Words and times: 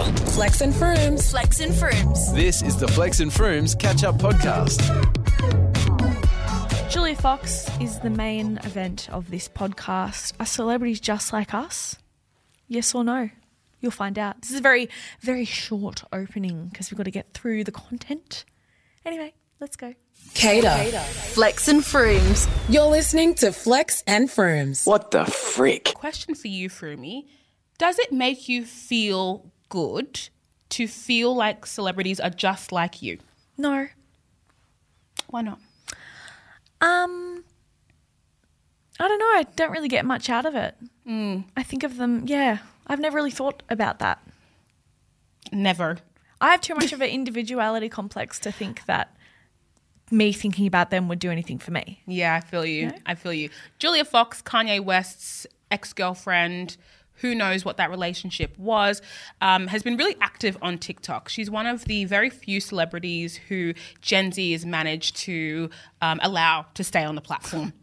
Flex 0.00 0.60
and 0.60 0.72
Frooms. 0.72 1.30
Flex 1.30 1.60
and 1.60 1.72
Frooms. 1.72 2.34
This 2.34 2.62
is 2.62 2.76
the 2.76 2.88
Flex 2.88 3.20
and 3.20 3.30
Frooms 3.30 3.78
Catch 3.78 4.02
Up 4.02 4.16
Podcast. 4.16 4.80
Julia 6.90 7.14
Fox 7.14 7.68
is 7.80 7.98
the 8.00 8.10
main 8.10 8.58
event 8.64 9.08
of 9.12 9.30
this 9.30 9.48
podcast. 9.48 10.32
Are 10.40 10.46
celebrities 10.46 11.00
just 11.00 11.32
like 11.32 11.52
us? 11.52 11.96
Yes 12.66 12.94
or 12.94 13.04
no? 13.04 13.30
You'll 13.80 13.92
find 13.92 14.18
out. 14.18 14.40
This 14.40 14.50
is 14.50 14.58
a 14.58 14.62
very, 14.62 14.88
very 15.20 15.44
short 15.44 16.04
opening 16.12 16.68
because 16.68 16.90
we've 16.90 16.98
got 16.98 17.04
to 17.04 17.10
get 17.10 17.32
through 17.32 17.64
the 17.64 17.72
content. 17.72 18.44
Anyway, 19.04 19.34
let's 19.60 19.76
go. 19.76 19.94
Cater. 20.34 20.70
Flex 21.00 21.68
and 21.68 21.80
Frooms. 21.80 22.48
You're 22.68 22.86
listening 22.86 23.34
to 23.36 23.52
Flex 23.52 24.02
and 24.06 24.28
Frooms. 24.28 24.86
What 24.86 25.10
the 25.10 25.24
frick? 25.26 25.92
Question 25.94 26.34
for 26.34 26.48
you, 26.48 26.70
Frumi. 26.70 27.26
Does 27.78 27.98
it 27.98 28.12
make 28.12 28.48
you 28.48 28.64
feel 28.64 29.50
good 29.70 30.28
to 30.68 30.86
feel 30.86 31.34
like 31.34 31.64
celebrities 31.64 32.20
are 32.20 32.28
just 32.28 32.70
like 32.70 33.00
you? 33.00 33.18
No. 33.56 33.88
Why 35.28 35.40
not? 35.40 35.58
Um, 36.82 37.44
I 38.98 39.08
don't 39.08 39.18
know. 39.18 39.24
I 39.24 39.46
don't 39.56 39.70
really 39.70 39.88
get 39.88 40.04
much 40.04 40.28
out 40.28 40.44
of 40.44 40.54
it. 40.54 40.76
I 41.08 41.62
think 41.62 41.82
of 41.82 41.96
them, 41.96 42.24
yeah. 42.26 42.58
I've 42.86 43.00
never 43.00 43.16
really 43.16 43.30
thought 43.30 43.62
about 43.68 43.98
that. 43.98 44.20
Never. 45.52 45.98
I 46.40 46.52
have 46.52 46.60
too 46.60 46.74
much 46.74 46.92
of 46.92 47.00
an 47.00 47.10
individuality 47.10 47.88
complex 47.88 48.38
to 48.40 48.52
think 48.52 48.84
that 48.86 49.16
me 50.10 50.32
thinking 50.32 50.66
about 50.66 50.90
them 50.90 51.08
would 51.08 51.18
do 51.18 51.30
anything 51.30 51.58
for 51.58 51.72
me. 51.72 52.02
Yeah, 52.06 52.34
I 52.34 52.40
feel 52.40 52.64
you. 52.64 52.92
I 53.06 53.14
feel 53.14 53.32
you. 53.32 53.50
Julia 53.78 54.04
Fox, 54.04 54.40
Kanye 54.42 54.82
West's 54.82 55.46
ex 55.70 55.92
girlfriend, 55.92 56.76
who 57.20 57.34
knows 57.34 57.64
what 57.64 57.76
that 57.76 57.90
relationship 57.90 58.58
was, 58.58 59.02
um, 59.40 59.66
has 59.68 59.82
been 59.82 59.96
really 59.96 60.16
active 60.20 60.56
on 60.62 60.78
TikTok. 60.78 61.28
She's 61.28 61.50
one 61.50 61.66
of 61.66 61.84
the 61.84 62.04
very 62.04 62.30
few 62.30 62.60
celebrities 62.60 63.36
who 63.48 63.74
Gen 64.00 64.32
Z 64.32 64.52
has 64.52 64.64
managed 64.64 65.16
to 65.18 65.70
um, 66.00 66.20
allow 66.22 66.66
to 66.74 66.84
stay 66.84 67.04
on 67.04 67.14
the 67.14 67.20
platform. 67.20 67.72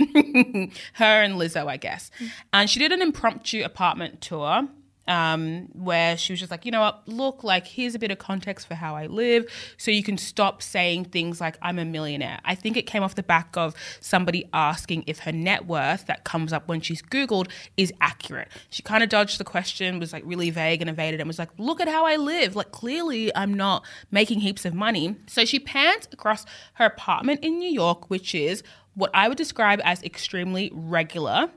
Her 0.93 1.21
and 1.23 1.35
Lizzo, 1.35 1.67
I 1.67 1.77
guess. 1.77 2.11
And 2.53 2.69
she 2.69 2.79
did 2.79 2.91
an 2.91 3.01
impromptu 3.01 3.63
apartment 3.63 4.21
tour 4.21 4.67
um, 5.07 5.69
where 5.73 6.17
she 6.17 6.33
was 6.33 6.39
just 6.39 6.51
like, 6.51 6.65
you 6.65 6.71
know 6.71 6.81
what, 6.81 7.07
look, 7.07 7.43
like, 7.43 7.67
here's 7.67 7.95
a 7.95 7.99
bit 7.99 8.11
of 8.11 8.17
context 8.17 8.67
for 8.67 8.75
how 8.75 8.95
I 8.95 9.07
live, 9.07 9.45
so 9.77 9.91
you 9.91 10.03
can 10.03 10.17
stop 10.17 10.61
saying 10.61 11.05
things 11.05 11.39
like, 11.39 11.57
I'm 11.61 11.79
a 11.79 11.85
millionaire. 11.85 12.39
I 12.45 12.55
think 12.55 12.77
it 12.77 12.83
came 12.83 13.03
off 13.03 13.15
the 13.15 13.23
back 13.23 13.55
of 13.55 13.73
somebody 13.99 14.49
asking 14.53 15.03
if 15.07 15.19
her 15.19 15.31
net 15.31 15.65
worth 15.65 16.05
that 16.07 16.23
comes 16.23 16.51
up 16.51 16.67
when 16.67 16.81
she's 16.81 17.01
Googled 17.01 17.49
is 17.77 17.93
accurate. 18.01 18.49
She 18.69 18.83
kind 18.83 19.03
of 19.03 19.09
dodged 19.09 19.39
the 19.39 19.43
question, 19.43 19.99
was 19.99 20.13
like 20.13 20.23
really 20.25 20.49
vague 20.49 20.81
and 20.81 20.89
evaded, 20.89 21.19
and 21.19 21.27
was 21.27 21.39
like, 21.39 21.49
look 21.57 21.79
at 21.79 21.87
how 21.87 22.05
I 22.05 22.15
live. 22.17 22.55
Like, 22.55 22.71
clearly, 22.71 23.35
I'm 23.35 23.53
not 23.53 23.85
making 24.11 24.41
heaps 24.41 24.65
of 24.65 24.73
money. 24.73 25.15
So 25.27 25.45
she 25.45 25.59
pans 25.59 26.07
across 26.11 26.45
her 26.73 26.85
apartment 26.85 27.43
in 27.43 27.57
New 27.59 27.69
York, 27.69 28.09
which 28.09 28.35
is 28.35 28.63
what 28.93 29.11
I 29.13 29.27
would 29.27 29.37
describe 29.37 29.79
as 29.83 30.01
extremely 30.03 30.71
regular 30.73 31.51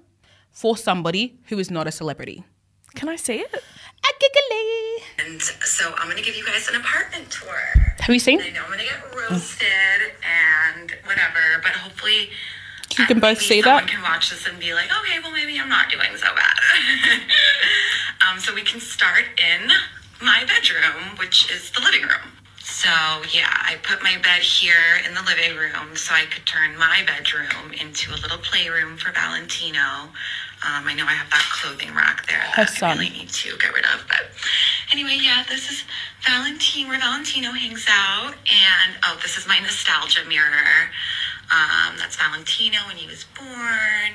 for 0.51 0.77
somebody 0.77 1.39
who 1.45 1.59
is 1.59 1.71
not 1.71 1.87
a 1.87 1.93
celebrity. 1.93 2.45
Can 2.95 3.09
I 3.09 3.17
see 3.17 3.37
it? 3.41 3.55
A 3.55 4.13
giggly. 4.21 5.31
And 5.33 5.43
so 5.43 5.95
I'm 5.97 6.09
gonna 6.09 6.23
give 6.23 6.37
you 6.37 6.45
guys 6.45 6.69
an 6.69 6.77
apartment 6.77 7.31
tour. 7.31 7.59
Have 8.01 8.13
you 8.15 8.19
seen? 8.19 8.41
I 8.41 8.51
know 8.51 8.63
I'm 8.65 8.71
gonna 8.71 8.85
get 8.85 9.15
roasted 9.15 9.67
and 10.25 10.91
whatever, 11.05 11.61
but 11.63 11.73
hopefully 11.73 12.31
You 12.99 13.07
can 13.07 13.21
both 13.21 13.39
maybe 13.39 13.45
see 13.45 13.63
someone 13.63 13.85
that. 13.85 13.91
can 13.93 14.03
watch 14.03 14.31
this 14.31 14.47
and 14.47 14.59
be 14.59 14.75
like, 14.75 14.87
okay, 14.91 15.19
well 15.23 15.31
maybe 15.33 15.59
I'm 15.61 15.69
not 15.69 15.91
doing 15.91 16.17
so 16.17 16.27
bad. 16.35 16.57
um, 18.29 18.39
so 18.41 18.55
we 18.55 18.63
can 18.63 18.81
start 18.81 19.25
in 19.39 19.71
my 20.23 20.45
bedroom, 20.47 21.17
which 21.19 21.51
is 21.53 21.71
the 21.71 21.81
living 21.81 22.03
room. 22.03 22.33
So 22.63 22.89
yeah, 23.33 23.53
I 23.53 23.77
put 23.83 24.03
my 24.03 24.17
bed 24.23 24.41
here 24.43 24.99
in 25.07 25.15
the 25.15 25.23
living 25.23 25.57
room 25.57 25.95
so 25.97 26.15
I 26.15 26.25
could 26.25 26.47
turn 26.47 26.77
my 26.79 27.03
bedroom 27.07 27.73
into 27.79 28.13
a 28.13 28.17
little 28.17 28.39
playroom 28.39 28.97
for 28.97 29.13
Valentino. 29.13 30.09
Um, 30.67 30.87
I 30.87 30.95
know 30.95 31.05
I 31.05 31.15
have 31.15 31.31
that 31.31 31.49
clothing 31.53 31.95
rack 31.95 32.27
there 32.27 32.39
Her 32.39 32.65
that 32.65 32.71
I 32.71 32.75
son. 32.75 32.99
really 32.99 33.11
need 33.11 33.29
to 33.31 33.57
get 33.57 33.73
rid 33.73 33.85
of, 33.87 34.05
but 34.09 34.29
anyway, 34.93 35.19
yeah, 35.21 35.45
this 35.49 35.71
is 35.71 35.85
Valentine 36.27 36.89
where 36.89 36.99
Valentino 36.99 37.53
hangs 37.53 37.87
out, 37.89 38.35
and 38.45 38.97
oh, 39.05 39.19
this 39.23 39.39
is 39.39 39.47
my 39.49 39.59
nostalgia 39.61 40.21
mirror. 40.29 40.91
Um, 41.51 41.97
that's 41.99 42.17
Valentino 42.17 42.79
when 42.87 42.97
he 42.97 43.07
was 43.09 43.25
born. 43.37 44.13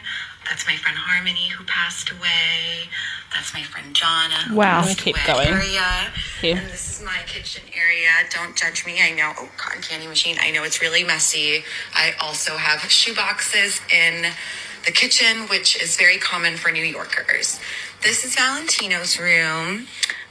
That's 0.47 0.66
my 0.67 0.75
friend 0.78 0.97
Harmony 0.97 1.50
who 1.50 1.63
passed 1.66 2.11
away. 2.11 2.88
That's 3.33 3.53
my 3.53 3.63
friend 3.63 3.94
Jonna. 3.95 4.53
Wow. 4.53 4.83
passed 4.83 5.00
Keep 5.00 5.17
going. 5.25 5.47
Area. 5.47 6.13
Here. 6.39 6.57
And 6.57 6.67
this 6.67 7.00
is 7.00 7.03
my 7.03 7.17
kitchen 7.25 7.63
area. 7.75 8.09
Don't 8.29 8.56
judge 8.56 8.85
me. 8.85 9.01
I 9.01 9.12
know. 9.12 9.33
Oh, 9.38 9.50
cotton 9.57 9.81
candy 9.81 10.07
machine. 10.07 10.38
I 10.39 10.51
know 10.51 10.63
it's 10.63 10.81
really 10.81 11.03
messy. 11.03 11.63
I 11.94 12.13
also 12.22 12.57
have 12.57 12.79
shoe 12.89 13.16
boxes 13.16 13.81
in 13.91 14.27
the 14.85 14.91
kitchen, 14.91 15.47
which 15.50 15.81
is 15.81 15.97
very 15.97 16.18
common 16.18 16.57
for 16.57 16.72
New 16.72 16.84
Yorkers. 16.84 17.59
This 18.03 18.23
is 18.23 18.35
Valentino's 18.35 19.19
room. 19.19 19.88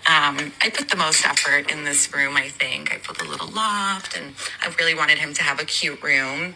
Um, 0.06 0.52
I 0.62 0.70
put 0.72 0.90
the 0.90 0.96
most 0.96 1.26
effort 1.26 1.70
in 1.70 1.84
this 1.84 2.12
room, 2.14 2.36
I 2.36 2.48
think. 2.48 2.92
I 2.92 2.98
put 2.98 3.20
a 3.20 3.28
little 3.28 3.48
loft, 3.50 4.16
and 4.16 4.34
I 4.62 4.72
really 4.78 4.94
wanted 4.94 5.18
him 5.18 5.34
to 5.34 5.42
have 5.42 5.60
a 5.60 5.64
cute 5.64 6.02
room. 6.02 6.54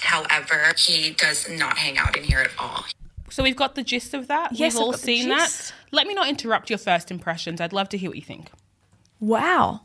However, 0.00 0.72
he 0.76 1.10
does 1.10 1.48
not 1.48 1.78
hang 1.78 1.98
out 1.98 2.16
in 2.16 2.24
here 2.24 2.40
at 2.40 2.50
all. 2.58 2.84
So 3.30 3.42
we've 3.42 3.56
got 3.56 3.74
the 3.74 3.82
gist 3.82 4.12
of 4.14 4.28
that. 4.28 4.52
Yes, 4.52 4.74
we've 4.74 4.80
I've 4.80 4.84
all 4.84 4.90
got 4.92 5.00
the 5.00 5.06
seen 5.06 5.28
gist. 5.28 5.68
that. 5.70 5.74
Let 5.90 6.06
me 6.06 6.14
not 6.14 6.28
interrupt 6.28 6.68
your 6.70 6.78
first 6.78 7.10
impressions. 7.10 7.60
I'd 7.60 7.72
love 7.72 7.88
to 7.90 7.98
hear 7.98 8.10
what 8.10 8.16
you 8.16 8.22
think. 8.22 8.50
Wow. 9.20 9.82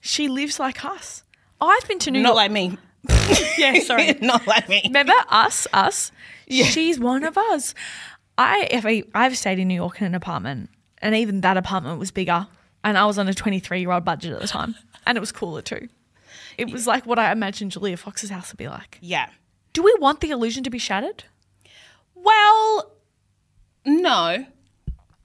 She 0.00 0.28
lives 0.28 0.58
like 0.58 0.84
us. 0.84 1.24
I've 1.60 1.86
been 1.86 1.98
to 2.00 2.10
New 2.10 2.20
York. 2.20 2.24
Not 2.24 2.30
York. 2.30 2.36
like 2.36 2.52
me. 2.52 2.78
yeah, 3.58 3.80
sorry. 3.80 4.14
not 4.20 4.46
like 4.46 4.68
me. 4.68 4.82
Remember 4.84 5.12
us, 5.28 5.66
us? 5.72 6.12
She's 6.48 6.98
one 6.98 7.24
of 7.24 7.38
us. 7.38 7.74
I 8.36 8.68
if 8.70 8.86
I, 8.86 9.04
I've 9.14 9.36
stayed 9.36 9.58
in 9.58 9.68
New 9.68 9.74
York 9.74 10.00
in 10.00 10.06
an 10.06 10.14
apartment, 10.14 10.70
and 10.98 11.14
even 11.14 11.40
that 11.42 11.56
apartment 11.56 11.98
was 11.98 12.10
bigger, 12.10 12.46
and 12.84 12.98
I 12.98 13.06
was 13.06 13.18
on 13.18 13.28
a 13.28 13.34
23 13.34 13.80
year 13.80 13.90
old 13.90 14.04
budget 14.04 14.32
at 14.32 14.40
the 14.40 14.48
time, 14.48 14.74
and 15.06 15.16
it 15.16 15.20
was 15.20 15.32
cooler 15.32 15.62
too. 15.62 15.88
It 16.58 16.70
was 16.70 16.86
like 16.86 17.06
what 17.06 17.18
I 17.18 17.32
imagined 17.32 17.72
Julia 17.72 17.96
Fox's 17.96 18.30
house 18.30 18.52
would 18.52 18.58
be 18.58 18.68
like. 18.68 18.98
Yeah. 19.00 19.28
Do 19.72 19.82
we 19.82 19.94
want 20.00 20.20
the 20.20 20.30
illusion 20.30 20.64
to 20.64 20.70
be 20.70 20.78
shattered? 20.78 21.24
Well, 22.14 22.92
no, 23.86 24.44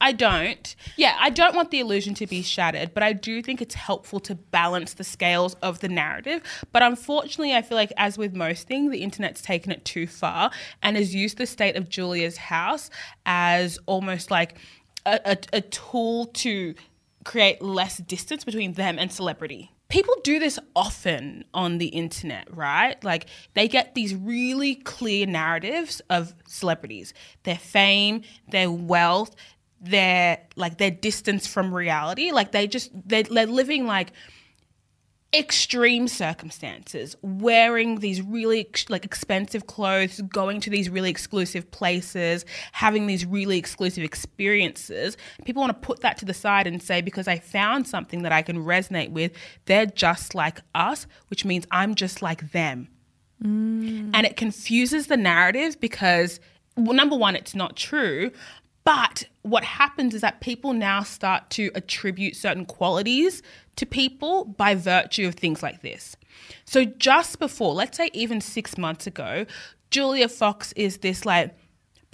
I 0.05 0.11
don't. 0.11 0.75
Yeah, 0.97 1.17
I 1.19 1.31
don't 1.31 1.55
want 1.55 1.71
the 1.71 1.79
illusion 1.79 2.13
to 2.13 2.27
be 2.27 2.43
shattered, 2.43 2.93
but 2.93 3.01
I 3.01 3.11
do 3.11 3.41
think 3.41 3.59
it's 3.59 3.73
helpful 3.73 4.19
to 4.19 4.35
balance 4.35 4.93
the 4.93 5.03
scales 5.03 5.55
of 5.63 5.79
the 5.79 5.89
narrative. 5.89 6.43
But 6.71 6.83
unfortunately, 6.83 7.55
I 7.55 7.63
feel 7.63 7.75
like, 7.75 7.91
as 7.97 8.16
with 8.16 8.35
most 8.35 8.67
things, 8.67 8.91
the 8.91 8.99
internet's 9.01 9.41
taken 9.41 9.71
it 9.71 9.83
too 9.83 10.05
far 10.05 10.51
and 10.83 10.95
has 10.95 11.16
used 11.16 11.39
the 11.39 11.47
state 11.47 11.75
of 11.75 11.89
Julia's 11.89 12.38
house 12.38 12.91
as 13.25 13.79
almost 13.88 14.29
like 14.29 14.59
a, 15.07 15.19
a, 15.25 15.38
a 15.53 15.61
tool 15.61 16.27
to 16.27 16.75
create 17.23 17.59
less 17.63 17.97
distance 17.97 18.43
between 18.43 18.73
them 18.73 18.99
and 18.99 19.11
celebrity. 19.11 19.72
People 19.87 20.16
do 20.23 20.39
this 20.39 20.57
often 20.75 21.45
on 21.53 21.77
the 21.77 21.87
internet, 21.87 22.47
right? 22.55 23.01
Like 23.03 23.27
they 23.53 23.67
get 23.67 23.93
these 23.93 24.16
really 24.16 24.75
clear 24.75 25.27
narratives 25.27 26.01
of 26.09 26.33
celebrities, 26.47 27.13
their 27.43 27.57
fame, 27.57 28.23
their 28.49 28.72
wealth, 28.72 29.35
their 29.85 30.40
like 30.56 30.78
their 30.78 30.91
distance 30.91 31.47
from 31.47 31.73
reality. 31.73 32.31
Like 32.31 32.51
they 32.51 32.68
just 32.68 32.91
they're, 33.07 33.23
they're 33.23 33.46
living 33.46 33.85
like 33.85 34.12
extreme 35.34 36.07
circumstances, 36.07 37.16
wearing 37.22 38.00
these 38.00 38.22
really 38.22 38.62
ex- 38.62 38.90
like 38.90 39.03
expensive 39.03 39.68
clothes, 39.68 40.22
going 40.22 40.62
to 40.62 40.69
these 40.69 40.90
really 40.90 41.09
exclusive 41.09 41.69
places, 41.72 42.46
having 42.72 43.07
these 43.07 43.25
really 43.25 43.57
exclusive 43.57 44.03
experiences. 44.03 45.18
People 45.44 45.62
want 45.62 45.72
to 45.72 45.85
put 45.88 46.02
that 46.02 46.17
to 46.19 46.25
the 46.25 46.34
side 46.34 46.67
and 46.67 46.81
say 46.81 47.02
because 47.02 47.28
I 47.28 47.40
found 47.40 47.88
something 47.88 48.23
that 48.23 48.31
I 48.31 48.41
can 48.41 48.64
resonate 48.64 49.11
with, 49.11 49.34
they're 49.66 49.85
just 49.85 50.35
like 50.35 50.61
us, 50.73 51.05
which 51.28 51.43
means 51.43 51.66
I'm 51.70 51.96
just 51.96 52.22
like 52.22 52.52
them. 52.52 52.88
Mm. 53.43 54.11
And 54.14 54.26
it 54.26 54.38
confuses 54.38 55.08
the 55.08 55.17
narrative 55.17 55.79
because 55.81 56.40
well, 56.78 56.93
number 56.93 57.16
one, 57.16 57.35
it's 57.35 57.55
not 57.55 57.76
true. 57.76 58.31
But 58.84 59.26
what 59.45 59.63
happens 59.63 60.15
is 60.15 60.21
that 60.21 60.41
people 60.41 60.73
now 60.73 61.03
start 61.03 61.51
to 61.51 61.69
attribute 61.75 62.35
certain 62.35 62.65
qualities 62.65 63.43
to 63.75 63.85
people 63.85 64.45
by 64.45 64.73
virtue 64.73 65.27
of 65.27 65.35
things 65.35 65.61
like 65.61 65.83
this. 65.83 66.17
So 66.65 66.83
just 66.83 67.37
before, 67.37 67.75
let's 67.75 67.95
say 67.95 68.09
even 68.13 68.41
six 68.41 68.75
months 68.75 69.05
ago, 69.05 69.45
Julia 69.91 70.29
Fox 70.29 70.71
is 70.73 70.97
this 70.97 71.25
like 71.27 71.55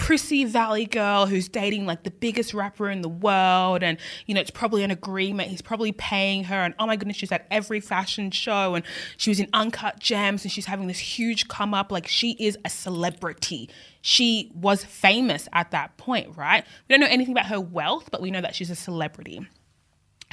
prissy 0.02 0.46
valley 0.46 0.88
girl 0.88 1.28
who's 1.28 1.48
dating 1.48 1.86
like 1.86 2.02
the 2.02 2.10
biggest 2.10 2.56
rapper 2.56 2.90
in 2.90 3.04
the 3.04 3.08
world 3.08 3.84
and 3.84 4.00
you 4.26 4.34
know 4.34 4.42
it's 4.42 4.50
probably 4.50 4.84
an 4.84 4.90
agreement. 4.90 5.48
He's 5.48 5.62
probably 5.62 5.92
paying 5.92 6.46
her 6.46 6.56
and 6.56 6.74
oh 6.80 6.88
my 6.88 6.96
goodness 6.96 7.18
she's 7.18 7.32
at 7.32 7.46
every 7.52 7.80
fashion 7.80 8.32
show 8.32 8.74
and 8.74 8.84
she 9.16 9.30
was 9.30 9.40
in 9.40 9.48
uncut 9.54 10.00
gems 10.00 10.44
and 10.44 10.52
she's 10.52 10.66
having 10.66 10.88
this 10.88 10.98
huge 10.98 11.48
come 11.50 11.76
up. 11.76 11.92
Like 11.92 12.08
she 12.08 12.32
is 12.40 12.58
a 12.66 12.70
celebrity. 12.70 13.70
She 14.02 14.52
was 14.56 14.84
famous 14.84 15.48
at 15.54 15.70
that 15.70 15.96
point 15.98 16.36
right? 16.36 16.66
We 16.90 16.94
don't 16.94 17.00
know 17.00 17.08
anything 17.08 17.34
about 17.34 17.46
her 17.46 17.62
wealth 17.62 18.10
but 18.10 18.22
we 18.22 18.32
know 18.32 18.42
that 18.42 18.56
she's 18.56 18.72
a 18.72 18.76
celebrity 18.76 19.46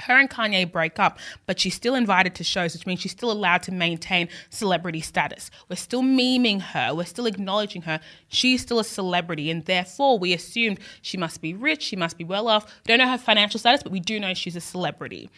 her 0.00 0.18
and 0.18 0.30
Kanye 0.30 0.70
break 0.70 0.98
up, 0.98 1.18
but 1.46 1.58
she's 1.58 1.74
still 1.74 1.94
invited 1.94 2.34
to 2.36 2.44
shows, 2.44 2.74
which 2.74 2.86
means 2.86 3.00
she's 3.00 3.12
still 3.12 3.30
allowed 3.30 3.62
to 3.64 3.72
maintain 3.72 4.28
celebrity 4.50 5.00
status. 5.00 5.50
We're 5.68 5.76
still 5.76 6.02
memeing 6.02 6.60
her, 6.60 6.94
we're 6.94 7.04
still 7.04 7.26
acknowledging 7.26 7.82
her. 7.82 8.00
She's 8.28 8.62
still 8.62 8.78
a 8.78 8.84
celebrity, 8.84 9.50
and 9.50 9.64
therefore 9.64 10.18
we 10.18 10.32
assumed 10.32 10.78
she 11.02 11.16
must 11.16 11.40
be 11.40 11.54
rich, 11.54 11.82
she 11.82 11.96
must 11.96 12.18
be 12.18 12.24
well 12.24 12.48
off. 12.48 12.64
We 12.64 12.88
don't 12.88 12.98
know 12.98 13.10
her 13.10 13.18
financial 13.18 13.60
status, 13.60 13.82
but 13.82 13.92
we 13.92 14.00
do 14.00 14.18
know 14.20 14.34
she's 14.34 14.56
a 14.56 14.60
celebrity. 14.60 15.30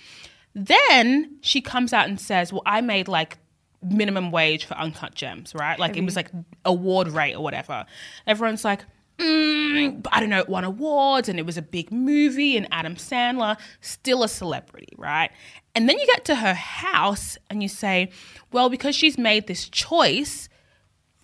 Then 0.54 1.38
she 1.40 1.60
comes 1.60 1.92
out 1.92 2.08
and 2.08 2.20
says, 2.20 2.52
Well, 2.52 2.62
I 2.66 2.80
made 2.80 3.08
like 3.08 3.38
minimum 3.82 4.30
wage 4.30 4.64
for 4.64 4.74
Uncut 4.74 5.14
Gems, 5.14 5.54
right? 5.54 5.78
Like 5.78 5.96
it 5.96 6.04
was 6.04 6.16
like 6.16 6.30
award 6.64 7.08
rate 7.08 7.34
or 7.34 7.42
whatever. 7.42 7.86
Everyone's 8.26 8.64
like, 8.64 8.84
mm, 9.20 10.06
I 10.10 10.20
don't 10.20 10.30
know, 10.30 10.38
it 10.38 10.48
won 10.48 10.64
awards 10.64 11.28
and 11.28 11.38
it 11.38 11.46
was 11.46 11.56
a 11.56 11.62
big 11.62 11.92
movie 11.92 12.56
and 12.56 12.66
Adam 12.70 12.96
Sandler, 12.96 13.56
still 13.80 14.22
a 14.22 14.28
celebrity, 14.28 14.92
right? 14.96 15.30
And 15.74 15.88
then 15.88 15.98
you 15.98 16.06
get 16.06 16.24
to 16.26 16.34
her 16.34 16.54
house 16.54 17.38
and 17.48 17.62
you 17.62 17.68
say, 17.68 18.10
well, 18.52 18.68
because 18.68 18.96
she's 18.96 19.18
made 19.18 19.46
this 19.46 19.68
choice 19.68 20.48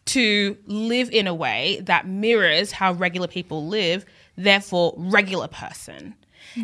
to 0.06 0.56
live 0.66 1.10
in 1.10 1.26
a 1.26 1.34
way 1.34 1.80
that 1.82 2.06
mirrors 2.06 2.72
how 2.72 2.92
regular 2.92 3.26
people 3.26 3.66
live, 3.66 4.04
therefore, 4.36 4.94
regular 4.96 5.48
person. 5.48 6.14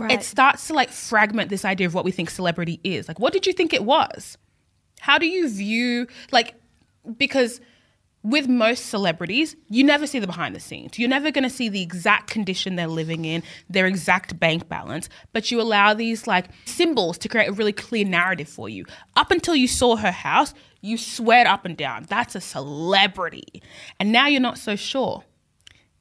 It 0.08 0.23
starts 0.23 0.69
to 0.69 0.75
like 0.75 0.90
fragment 0.90 1.50
this 1.50 1.64
idea 1.64 1.87
of 1.87 1.93
what 1.93 2.05
we 2.05 2.12
think 2.12 2.31
celebrity 2.31 2.81
is. 2.84 3.08
Like, 3.08 3.19
what 3.19 3.32
did 3.32 3.46
you 3.46 3.52
think 3.52 3.75
it 3.75 3.84
was? 3.84 4.38
How 5.00 5.19
do 5.19 5.26
you 5.26 5.50
view, 5.50 6.06
like, 6.31 6.55
because 7.19 7.61
with 8.22 8.48
most 8.48 8.86
celebrities, 8.86 9.56
you 9.69 9.82
never 9.82 10.06
see 10.06 10.19
the 10.19 10.26
behind 10.26 10.54
the 10.54 10.60
scenes. 10.60 10.98
You're 10.98 11.08
never 11.08 11.30
going 11.30 11.42
to 11.42 11.50
see 11.50 11.69
the 11.69 11.82
exact 11.82 12.30
condition 12.30 12.76
they're 12.76 12.86
living 12.86 13.24
in, 13.24 13.42
their 13.69 13.86
exact 13.86 14.38
bank 14.38 14.69
balance, 14.69 15.08
but 15.32 15.50
you 15.50 15.60
allow 15.60 15.92
these 15.92 16.26
like 16.26 16.46
symbols 16.64 17.19
to 17.19 17.28
create 17.28 17.48
a 17.48 17.52
really 17.52 17.72
clear 17.72 18.04
narrative 18.04 18.48
for 18.48 18.69
you. 18.69 18.84
Up 19.16 19.30
until 19.30 19.56
you 19.56 19.66
saw 19.66 19.96
her 19.96 20.12
house, 20.12 20.54
you 20.80 20.98
swear 20.98 21.46
up 21.46 21.64
and 21.64 21.76
down, 21.76 22.06
that's 22.08 22.34
a 22.34 22.40
celebrity. 22.40 23.62
And 23.98 24.12
now 24.12 24.28
you're 24.28 24.40
not 24.40 24.58
so 24.58 24.76
sure. 24.76 25.24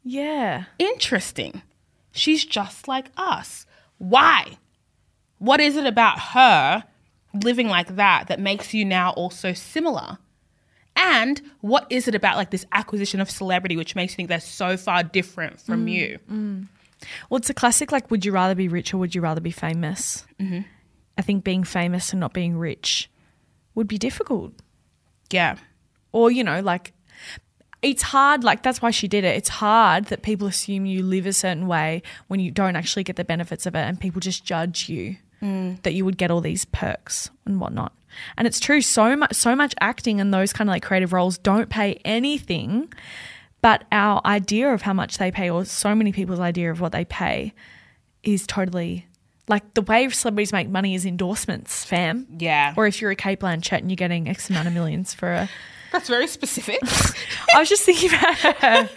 Yeah. 0.04 0.66
Interesting. 0.78 1.62
She's 2.12 2.46
just 2.46 2.88
like 2.88 3.08
us. 3.18 3.66
Why? 3.98 4.58
What 5.38 5.60
is 5.60 5.76
it 5.76 5.86
about 5.86 6.20
her 6.20 6.84
living 7.34 7.68
like 7.68 7.96
that 7.96 8.28
that 8.28 8.40
makes 8.40 8.74
you 8.74 8.86
now 8.86 9.12
also 9.12 9.54
similar? 9.54 10.20
And 10.96 11.42
what 11.62 11.88
is 11.90 12.08
it 12.08 12.16
about 12.16 12.38
like 12.38 12.52
this 12.52 12.66
acquisition 12.72 13.22
of 13.22 13.30
celebrity 13.30 13.78
which 13.78 13.96
makes 13.96 14.14
you 14.14 14.18
think 14.18 14.30
they're 14.30 14.40
so 14.40 14.78
far 14.78 15.04
different 15.04 15.60
from 15.60 15.86
mm, 15.86 15.92
you? 15.92 16.20
Mm. 16.30 16.68
Well, 17.30 17.38
it's 17.38 17.50
a 17.50 17.54
classic 17.54 17.92
like, 17.92 18.12
would 18.12 18.26
you 18.26 18.32
rather 18.32 18.56
be 18.56 18.68
rich 18.68 18.94
or 18.94 18.98
would 18.98 19.16
you 19.16 19.22
rather 19.22 19.42
be 19.42 19.52
famous? 19.52 20.26
Mm-hmm. 20.40 20.62
I 21.18 21.22
think 21.22 21.44
being 21.44 21.64
famous 21.64 22.12
and 22.12 22.20
not 22.20 22.34
being 22.34 22.58
rich 22.58 23.10
would 23.76 23.88
be 23.88 23.98
difficult. 23.98 24.54
Yeah. 25.32 25.58
Or, 26.12 26.30
you 26.30 26.44
know, 26.44 26.62
like, 26.62 26.94
it's 27.82 28.04
hard. 28.04 28.44
Like, 28.44 28.64
that's 28.64 28.82
why 28.82 28.92
she 28.92 29.08
did 29.08 29.24
it. 29.24 29.36
It's 29.36 29.50
hard 29.50 30.06
that 30.06 30.22
people 30.22 30.48
assume 30.48 30.86
you 30.86 31.04
live 31.04 31.26
a 31.26 31.34
certain 31.34 31.68
way 31.68 32.04
when 32.28 32.40
you 32.40 32.52
don't 32.52 32.76
actually 32.76 33.04
get 33.04 33.16
the 33.16 33.24
benefits 33.24 33.66
of 33.66 33.76
it 33.76 33.80
and 33.80 34.00
people 34.00 34.20
just 34.20 34.44
judge 34.44 34.90
you 34.90 35.18
mm. 35.42 35.82
that 35.84 35.94
you 35.94 36.06
would 36.06 36.18
get 36.18 36.32
all 36.32 36.42
these 36.42 36.66
perks 36.66 37.30
and 37.46 37.60
whatnot. 37.60 37.94
And 38.38 38.48
it's 38.48 38.60
true, 38.60 38.82
so 38.82 39.16
much, 39.16 39.34
so 39.34 39.56
much 39.56 39.74
acting 39.80 40.20
and 40.20 40.34
those 40.34 40.54
kind 40.54 40.70
of 40.70 40.74
like 40.74 40.84
creative 40.84 41.14
roles 41.14 41.38
don't 41.38 41.70
pay 41.70 42.00
anything. 42.06 42.92
But 43.62 43.84
our 43.92 44.22
idea 44.26 44.74
of 44.74 44.82
how 44.82 44.94
much 44.94 45.18
they 45.18 45.32
pay, 45.32 45.50
or 45.50 45.66
so 45.66 45.94
many 45.94 46.12
people's 46.12 46.40
idea 46.40 46.72
of 46.72 46.82
what 46.82 46.92
they 46.92 47.06
pay, 47.06 47.54
is 48.24 48.48
totally 48.48 49.08
like 49.48 49.74
the 49.74 49.82
way 49.82 50.08
celebrities 50.10 50.54
make 50.54 50.70
money 50.70 50.96
is 50.96 51.06
endorsements, 51.06 51.84
fam. 51.84 52.26
Yeah. 52.40 52.74
Or 52.78 52.88
if 52.88 53.02
you're 53.02 53.12
a 53.12 53.16
Cate 53.16 53.40
Blanchett 53.40 53.80
and 53.80 53.92
you're 53.92 53.96
getting 53.98 54.28
X 54.28 54.50
amount 54.50 54.68
of 54.68 54.74
millions 54.74 55.14
for 55.14 55.32
a. 55.32 55.50
That's 55.92 56.08
very 56.08 56.28
specific. 56.28 56.80
I 57.56 57.60
was 57.60 57.68
just 57.68 57.84
thinking 57.84 58.10
about 58.14 58.38
her. 58.38 58.90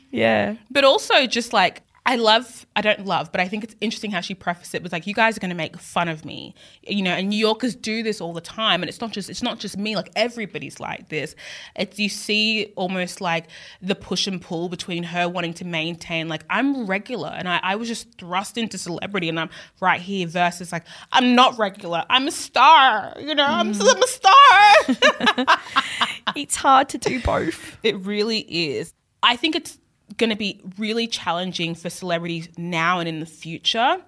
yeah. 0.10 0.56
but 0.70 0.84
also 0.84 1.26
just 1.26 1.52
like 1.52 1.82
I 2.04 2.16
love 2.16 2.66
I 2.74 2.80
don't 2.80 3.04
love, 3.04 3.30
but 3.30 3.40
I 3.40 3.46
think 3.46 3.62
it's 3.62 3.76
interesting 3.80 4.10
how 4.10 4.20
she 4.20 4.34
prefaced 4.34 4.74
it 4.74 4.82
with 4.82 4.92
like 4.92 5.06
you 5.06 5.14
guys 5.14 5.36
are 5.36 5.40
going 5.40 5.50
to 5.50 5.56
make 5.56 5.76
fun 5.78 6.08
of 6.08 6.24
me. 6.24 6.54
You 6.82 7.02
know, 7.02 7.12
and 7.12 7.28
New 7.28 7.38
Yorkers 7.38 7.76
do 7.76 8.02
this 8.02 8.20
all 8.20 8.32
the 8.32 8.40
time 8.40 8.82
and 8.82 8.88
it's 8.88 9.00
not 9.00 9.12
just 9.12 9.30
it's 9.30 9.42
not 9.42 9.60
just 9.60 9.76
me, 9.76 9.94
like 9.94 10.10
everybody's 10.16 10.80
like 10.80 11.08
this. 11.10 11.36
It's 11.76 11.98
you 12.00 12.08
see 12.08 12.72
almost 12.74 13.20
like 13.20 13.46
the 13.80 13.94
push 13.94 14.26
and 14.26 14.42
pull 14.42 14.68
between 14.68 15.04
her 15.04 15.28
wanting 15.28 15.54
to 15.54 15.64
maintain 15.64 16.28
like 16.28 16.44
I'm 16.50 16.86
regular 16.86 17.28
and 17.28 17.48
I, 17.48 17.60
I 17.62 17.76
was 17.76 17.86
just 17.86 18.18
thrust 18.18 18.58
into 18.58 18.78
celebrity 18.78 19.28
and 19.28 19.38
I'm 19.38 19.50
right 19.80 20.00
here 20.00 20.26
versus 20.26 20.72
like 20.72 20.84
I'm 21.12 21.36
not 21.36 21.56
regular. 21.56 22.04
I'm 22.10 22.26
a 22.26 22.32
star. 22.32 23.14
You 23.20 23.36
know, 23.36 23.46
I'm, 23.46 23.72
mm. 23.72 23.94
I'm 23.94 24.02
a 24.02 25.46
star. 25.46 25.58
It's 26.34 26.56
hard 26.56 26.88
to 26.90 26.98
do 26.98 27.20
both. 27.20 27.78
It 27.82 27.96
really 27.98 28.40
is. 28.40 28.94
I 29.22 29.36
think 29.36 29.54
it's 29.54 29.78
going 30.18 30.30
to 30.30 30.36
be 30.36 30.60
really 30.78 31.06
challenging 31.06 31.74
for 31.74 31.90
celebrities 31.90 32.48
now 32.56 32.98
and 32.98 33.08
in 33.08 33.20
the 33.20 33.26
future 33.26 33.98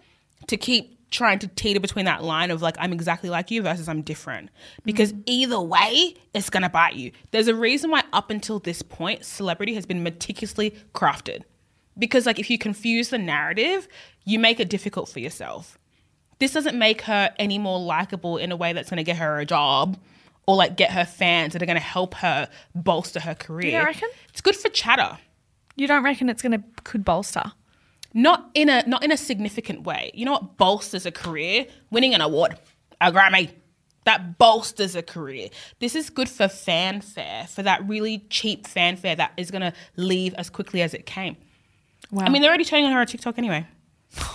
to 0.46 0.56
keep 0.56 0.94
trying 1.11 1.38
to 1.38 1.46
teeter 1.49 1.79
between 1.79 2.05
that 2.06 2.25
line 2.25 2.50
of 2.50 2.61
like 2.61 2.75
I'm 2.79 2.93
exactly 2.93 3.31
like 3.31 3.50
you 3.50 3.62
versus 3.62 3.88
I'm 3.88 4.02
different 4.02 4.50
because 4.85 5.12
mm. 5.12 5.23
either 5.26 5.61
way 5.61 6.14
it's 6.35 6.50
going 6.50 6.64
to 6.64 6.69
bite 6.69 6.94
you. 6.94 7.12
There's 7.31 7.46
a 7.46 7.55
reason 7.55 7.91
why 7.91 8.02
up 8.12 8.31
until 8.31 8.58
this 8.58 8.82
point 8.82 9.25
celebrity 9.25 9.75
has 9.75 9.87
been 9.87 10.02
meticulously 10.02 10.75
crafted. 10.93 11.43
Because 11.96 12.26
like 12.26 12.41
if 12.41 12.50
you 12.50 12.58
confuse 12.58 13.11
the 13.11 13.19
narrative, 13.19 13.87
you 14.25 14.41
make 14.41 14.58
it 14.58 14.69
difficult 14.69 15.08
for 15.08 15.20
yourself. 15.20 15.79
This 16.41 16.52
doesn't 16.52 16.76
make 16.76 17.02
her 17.02 17.32
any 17.38 17.58
more 17.58 17.79
likable 17.79 18.37
in 18.37 18.50
a 18.50 18.56
way 18.56 18.73
that's 18.73 18.91
going 18.91 18.96
to 18.96 19.05
get 19.05 19.17
her 19.19 19.38
a 19.38 19.46
job 19.46 19.96
or 20.46 20.56
like 20.56 20.76
get 20.76 20.91
her 20.91 21.05
fans 21.05 21.52
that 21.52 21.62
are 21.62 21.67
going 21.67 21.76
to 21.76 21.82
help 21.82 22.14
her 22.14 22.49
bolster 22.75 23.20
her 23.20 23.37
career. 23.37 23.70
reckon? 23.85 24.08
It's 24.31 24.41
good 24.41 24.56
for 24.56 24.69
chatter. 24.69 25.17
You 25.76 25.86
don't 25.86 26.04
reckon 26.04 26.28
it's 26.28 26.42
gonna 26.42 26.62
could 26.84 27.04
bolster? 27.04 27.52
Not 28.12 28.50
in 28.54 28.68
a 28.68 28.84
not 28.86 29.02
in 29.02 29.10
a 29.10 29.16
significant 29.16 29.82
way. 29.82 30.10
You 30.14 30.24
know 30.24 30.32
what 30.32 30.56
bolsters 30.56 31.04
a 31.04 31.10
career? 31.10 31.66
Winning 31.90 32.14
an 32.14 32.20
award, 32.20 32.56
a 33.00 33.10
Grammy. 33.12 33.50
That 34.04 34.36
bolsters 34.36 34.94
a 34.94 35.02
career. 35.02 35.48
This 35.80 35.94
is 35.94 36.10
good 36.10 36.28
for 36.28 36.46
fanfare, 36.46 37.46
for 37.48 37.62
that 37.62 37.88
really 37.88 38.18
cheap 38.28 38.66
fanfare 38.66 39.16
that 39.16 39.32
is 39.38 39.50
going 39.50 39.62
to 39.62 39.72
leave 39.96 40.34
as 40.34 40.50
quickly 40.50 40.82
as 40.82 40.92
it 40.92 41.06
came. 41.06 41.38
Wow. 42.10 42.24
I 42.26 42.28
mean, 42.28 42.42
they're 42.42 42.50
already 42.50 42.66
turning 42.66 42.84
on 42.84 42.92
her 42.92 43.00
on 43.00 43.06
TikTok 43.06 43.38
anyway. 43.38 43.66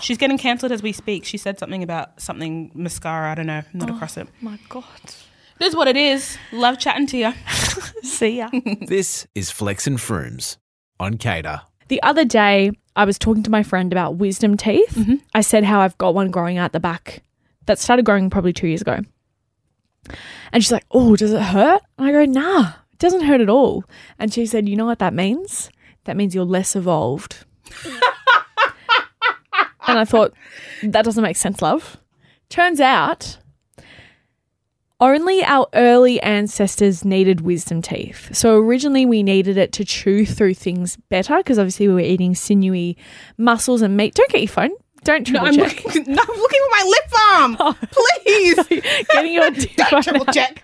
She's 0.01 0.18
getting 0.18 0.39
cancelled 0.39 0.71
as 0.71 0.81
we 0.81 0.91
speak. 0.91 1.24
She 1.24 1.38
said 1.38 1.59
something 1.59 1.83
about 1.83 2.19
something 2.19 2.71
mascara. 2.74 3.31
I 3.31 3.36
don't 3.36 3.45
know. 3.45 3.62
I'm 3.71 3.80
not 3.80 3.91
oh 3.91 3.95
across 3.95 4.17
it. 4.17 4.27
my 4.41 4.58
god. 4.69 4.84
It 5.60 5.67
is 5.67 5.75
what 5.75 5.88
it 5.88 5.96
is. 5.96 6.36
Love 6.51 6.79
chatting 6.79 7.05
to 7.08 7.17
you. 7.17 7.34
See 8.01 8.38
ya. 8.39 8.50
This 8.88 9.27
is 9.36 9.51
Flex 9.51 9.86
and 9.86 10.00
Frooms 10.00 10.58
on 11.00 11.18
Cater. 11.18 11.62
the 11.88 12.01
other 12.03 12.25
day, 12.25 12.72
I 12.96 13.06
was 13.06 13.18
talking 13.18 13.44
to 13.44 13.51
my 13.51 13.63
friend 13.63 13.91
about 13.91 14.18
wisdom 14.18 14.58
teeth. 14.58 14.94
Mm-hmm. 14.96 15.15
I 15.34 15.41
said 15.41 15.63
how 15.63 15.79
I've 15.79 15.98
got 15.98 16.13
one 16.13 16.32
growing 16.32 16.58
out 16.58 16.74
the 16.74 16.79
back 16.79 17.24
that 17.65 17.79
started 17.79 18.06
growing 18.06 18.29
probably 18.29 18.53
two 18.53 18.68
years 18.68 18.82
ago. 18.82 19.00
And 20.51 20.63
she's 20.63 20.72
like, 20.72 20.86
Oh, 20.91 21.15
does 21.15 21.34
it 21.34 21.41
hurt? 21.41 21.82
And 21.98 22.08
I 22.08 22.12
go, 22.12 22.25
Nah, 22.25 22.74
it 22.91 23.00
doesn't 23.00 23.22
hurt 23.22 23.41
at 23.41 23.50
all. 23.50 23.84
And 24.18 24.34
she 24.34 24.46
said, 24.46 24.68
You 24.68 24.75
know 24.75 24.86
what 24.86 25.00
that 25.00 25.13
means? 25.13 25.70
That 26.06 26.18
means 26.18 26.34
you're 26.36 26.46
less 26.46 26.75
evolved. 26.75 27.46
and 27.86 27.94
I 30.00 30.06
thought, 30.06 30.34
That 30.84 31.06
doesn't 31.06 31.24
make 31.24 31.38
sense, 31.38 31.62
love. 31.62 31.98
Turns 32.50 32.79
out, 32.79 33.38
only 35.00 35.44
our 35.44 35.68
early 35.74 36.22
ancestors 36.22 37.06
needed 37.06 37.41
wisdom 37.41 37.82
teeth. 37.82 38.36
So 38.36 38.58
originally 38.58 39.06
we 39.06 39.24
needed 39.24 39.58
it 39.58 39.72
to 39.74 39.86
chew 39.86 40.25
through 40.25 40.56
things 40.56 40.98
better 41.10 41.38
because 41.38 41.58
obviously 41.58 41.88
we 41.88 41.94
were 41.94 42.00
eating 42.01 42.36
sinewy 42.36 42.98
muscles 43.38 43.82
and 43.82 43.96
meat. 43.96 44.13
Don't 44.13 44.29
get 44.29 44.41
your 44.41 44.50
phone. 44.50 44.72
Don't 45.03 45.25
triple 45.25 45.48
I'm 45.48 45.56
check. 45.56 45.84
looking, 45.86 46.03
no, 46.13 46.22
I'm 46.22 46.38
looking 46.39 46.60
with 46.62 46.72
my 46.72 46.84
lip 46.88 47.12
balm. 47.12 47.58
Oh. 47.62 47.75
Please. 48.25 48.56
Getting 49.12 49.34
your 49.34 49.50
Don't 49.51 50.03
triple 50.03 50.24
out. 50.27 50.34
check. 50.34 50.63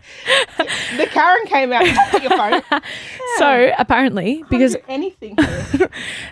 The 0.98 1.08
Karen 1.08 1.46
came 1.48 1.72
out. 1.72 1.86
Put 2.12 2.22
your 2.24 2.32
phone. 2.38 2.62
So 3.38 3.72
apparently, 3.78 4.44
because 4.50 4.76
anything. 4.88 5.38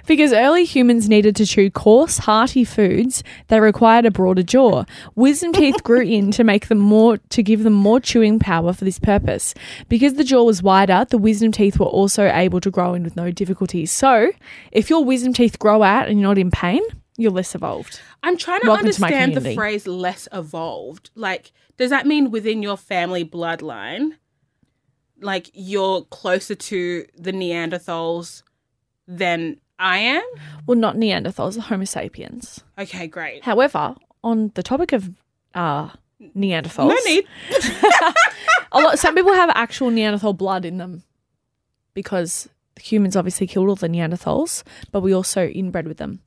Because 0.05 0.33
early 0.33 0.65
humans 0.65 1.07
needed 1.07 1.36
to 1.38 1.45
chew 1.45 1.69
coarse, 1.72 2.17
hearty 2.19 2.63
foods 2.65 3.24
that 3.48 3.57
required 3.57 4.05
a 4.05 4.12
broader 4.12 4.43
jaw. 4.43 4.83
Wisdom 5.15 5.53
teeth 5.53 5.81
grew 5.83 6.01
in 6.01 6.31
to 6.31 6.43
make 6.43 6.67
them 6.67 6.79
more 6.79 7.17
to 7.29 7.43
give 7.43 7.63
them 7.63 7.74
more 7.74 8.00
chewing 8.00 8.39
power 8.39 8.74
for 8.74 8.83
this 8.86 9.00
purpose. 9.00 9.53
Because 9.89 10.15
the 10.15 10.24
jaw 10.24 10.43
was 10.43 10.62
wider, 10.62 11.05
the 11.10 11.17
wisdom 11.17 11.51
teeth 11.51 11.79
were 11.79 11.86
also 11.86 12.29
able 12.31 12.60
to 12.62 12.69
grow 12.72 12.93
in 12.93 13.03
with 13.03 13.15
no 13.15 13.31
difficulties. 13.31 13.91
So, 13.91 14.31
if 14.72 14.89
your 14.89 15.03
wisdom 15.03 15.33
teeth 15.33 15.57
grow 15.60 15.83
out 15.83 16.07
and 16.10 16.19
you're 16.19 16.29
not 16.29 16.38
in 16.38 16.51
pain, 16.51 16.81
you're 17.17 17.32
less 17.32 17.55
evolved. 17.55 18.00
I'm 18.24 18.38
trying 18.38 18.62
to 18.62 18.67
Welcome 18.67 18.91
to 18.91 19.03
understand 19.03 19.36
the 19.36 19.53
phrase 19.53 19.88
less 19.88 20.27
evolved. 20.32 21.12
Like, 21.15 21.51
does 21.77 21.89
that 21.89 22.08
mean 22.08 22.32
within 22.32 22.63
your 22.63 22.77
family 22.77 23.24
bloodline, 23.24 24.13
like 25.22 25.50
you're 25.53 26.03
closer 26.03 26.55
to 26.55 27.05
the 27.17 27.32
Neanderthals 27.32 28.43
than 29.08 29.60
I 29.79 29.98
am? 30.00 30.24
Well, 30.65 30.77
not 30.77 30.96
Neanderthals, 30.96 31.55
the 31.55 31.62
Homo 31.62 31.86
sapiens. 31.86 32.63
Okay, 32.77 33.08
great. 33.08 33.43
However, 33.43 33.96
on 34.24 34.51
the 34.55 34.63
topic 34.63 34.93
of 34.93 35.10
uh, 35.53 35.89
Neanderthals. 36.36 36.89
No 36.89 36.98
need. 37.05 37.25
A 38.72 38.79
lot. 38.79 38.98
Some 38.98 39.15
people 39.15 39.34
have 39.34 39.51
actual 39.53 39.89
Neanderthal 39.89 40.34
blood 40.34 40.65
in 40.65 40.77
them 40.77 41.03
because 41.93 42.50
humans 42.79 43.15
obviously 43.15 43.46
killed 43.46 43.70
all 43.70 43.75
the 43.75 43.88
Neanderthals, 43.88 44.63
but 44.91 45.01
we 45.01 45.13
also 45.13 45.48
inbred 45.48 45.88
with 45.88 45.98
them. 45.98 46.22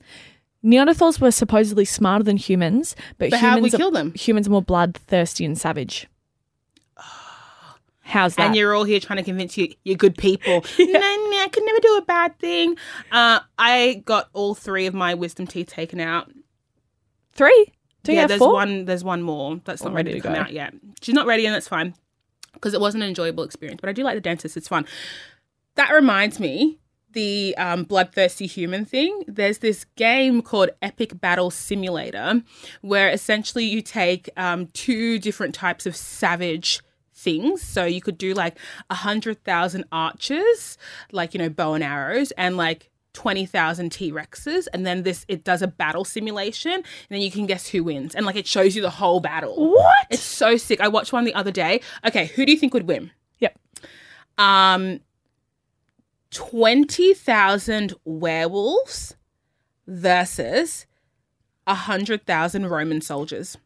Neanderthals 0.65 1.21
were 1.21 1.31
supposedly 1.31 1.85
smarter 1.85 2.25
than 2.25 2.37
humans, 2.37 2.97
but, 3.19 3.31
But 3.31 3.41
humans 3.41 3.75
are- 3.75 3.79
kill 3.79 3.91
them? 3.91 4.13
Humans 4.15 4.49
are 4.49 4.51
more 4.51 4.63
bloodthirsty 4.63 5.45
and 5.45 5.57
savage. 5.57 6.09
How's 8.03 8.35
that? 8.37 8.47
And 8.47 8.57
you're 8.57 8.75
all 8.75 8.85
here 8.85 9.01
trying 9.01 9.19
to 9.19 9.23
convince 9.23 9.57
you 9.59 9.73
you're 9.85 9.97
good 9.97 10.17
people. 10.17 10.65
No, 10.79 10.87
no, 10.87 11.43
I 11.43 11.49
could 11.53 11.65
never 11.65 11.79
do 11.81 11.97
a 11.99 12.03
bad 12.03 12.39
thing. 12.39 12.77
Uh, 13.13 13.41
I 13.59 14.03
got 14.05 14.29
all 14.33 14.55
three 14.55 14.87
of 14.87 14.95
my 14.95 15.15
wisdom 15.15 15.47
teeth 15.47 15.69
taken 15.69 16.01
out. 16.01 16.31
Three? 17.33 17.73
Do 18.03 18.13
you 18.13 18.19
yeah, 18.19 18.27
there's 18.27 18.39
four? 18.39 18.53
one. 18.55 18.85
There's 18.85 19.05
one 19.05 19.23
more 19.23 19.61
that's 19.65 19.83
not 19.83 19.93
ready 19.93 20.11
ready 20.11 20.21
to 20.21 20.27
come 20.27 20.35
go. 20.35 20.41
out 20.41 20.53
yet. 20.53 20.73
She's 21.03 21.15
not 21.15 21.27
ready, 21.27 21.45
and 21.47 21.55
that's 21.55 21.69
fine 21.69 21.95
because 22.55 22.73
it 22.73 22.81
wasn't 22.81 23.03
an 23.03 23.09
enjoyable 23.09 23.45
experience. 23.45 23.81
But 23.81 23.91
I 23.91 23.93
do 23.93 24.03
like 24.05 24.15
the 24.15 24.21
dentist; 24.21 24.57
it's 24.57 24.69
fun. 24.69 24.87
That 25.75 25.91
reminds 25.93 26.39
me, 26.41 26.79
the 27.17 27.57
um, 27.57 27.85
bloodthirsty 27.85 28.47
human 28.47 28.85
thing. 28.85 29.25
There's 29.27 29.59
this 29.59 29.87
game 29.97 30.43
called 30.43 30.69
Epic 30.83 31.19
Battle 31.19 31.51
Simulator, 31.51 32.43
where 32.83 33.09
essentially 33.09 33.65
you 33.65 33.81
take 33.81 34.29
um, 34.37 34.67
two 34.75 35.19
different 35.19 35.55
types 35.55 35.87
of 35.87 35.97
savage 35.97 36.83
things. 37.15 37.63
So 37.63 37.87
you 37.87 38.03
could 38.03 38.19
do 38.19 38.35
like 38.35 38.59
a 38.91 38.95
hundred 38.95 39.43
thousand 39.45 39.87
archers, 39.91 40.77
like 41.11 41.33
you 41.33 41.39
know 41.39 41.49
bow 41.49 41.75
and 41.75 41.83
arrows, 41.83 42.31
and 42.33 42.57
like. 42.57 42.91
20,000 43.15 43.91
T-Rexes 43.91 44.67
and 44.75 44.85
then 44.85 45.03
this 45.03 45.25
it 45.27 45.43
does 45.43 45.63
a 45.63 45.67
battle 45.67 46.05
simulation 46.05 46.71
and 46.71 46.85
then 47.09 47.23
you 47.23 47.31
can 47.31 47.47
guess 47.47 47.67
who 47.67 47.83
wins 47.83 48.15
and 48.15 48.27
like 48.27 48.37
it 48.37 48.47
shows 48.47 48.77
you 48.77 48.83
the 48.83 48.91
whole 48.91 49.21
battle. 49.21 49.73
What? 49.73 50.07
It's 50.11 50.21
so 50.21 50.59
sick. 50.59 50.83
I 50.83 50.89
watched 50.89 51.15
one 51.15 51.25
the 51.25 51.33
other 51.33 51.51
day. 51.51 51.81
Okay, 52.07 52.27
who 52.27 52.45
do 52.45 52.53
you 52.53 52.59
think 52.59 52.75
would 52.75 52.87
win? 52.87 53.11
Yep. 53.39 53.59
Um 54.37 55.01
20,000 56.37 57.95
werewolves 58.05 59.17
versus 59.87 60.87
100,000 61.65 62.67
Roman 62.67 63.01
soldiers. 63.01 63.57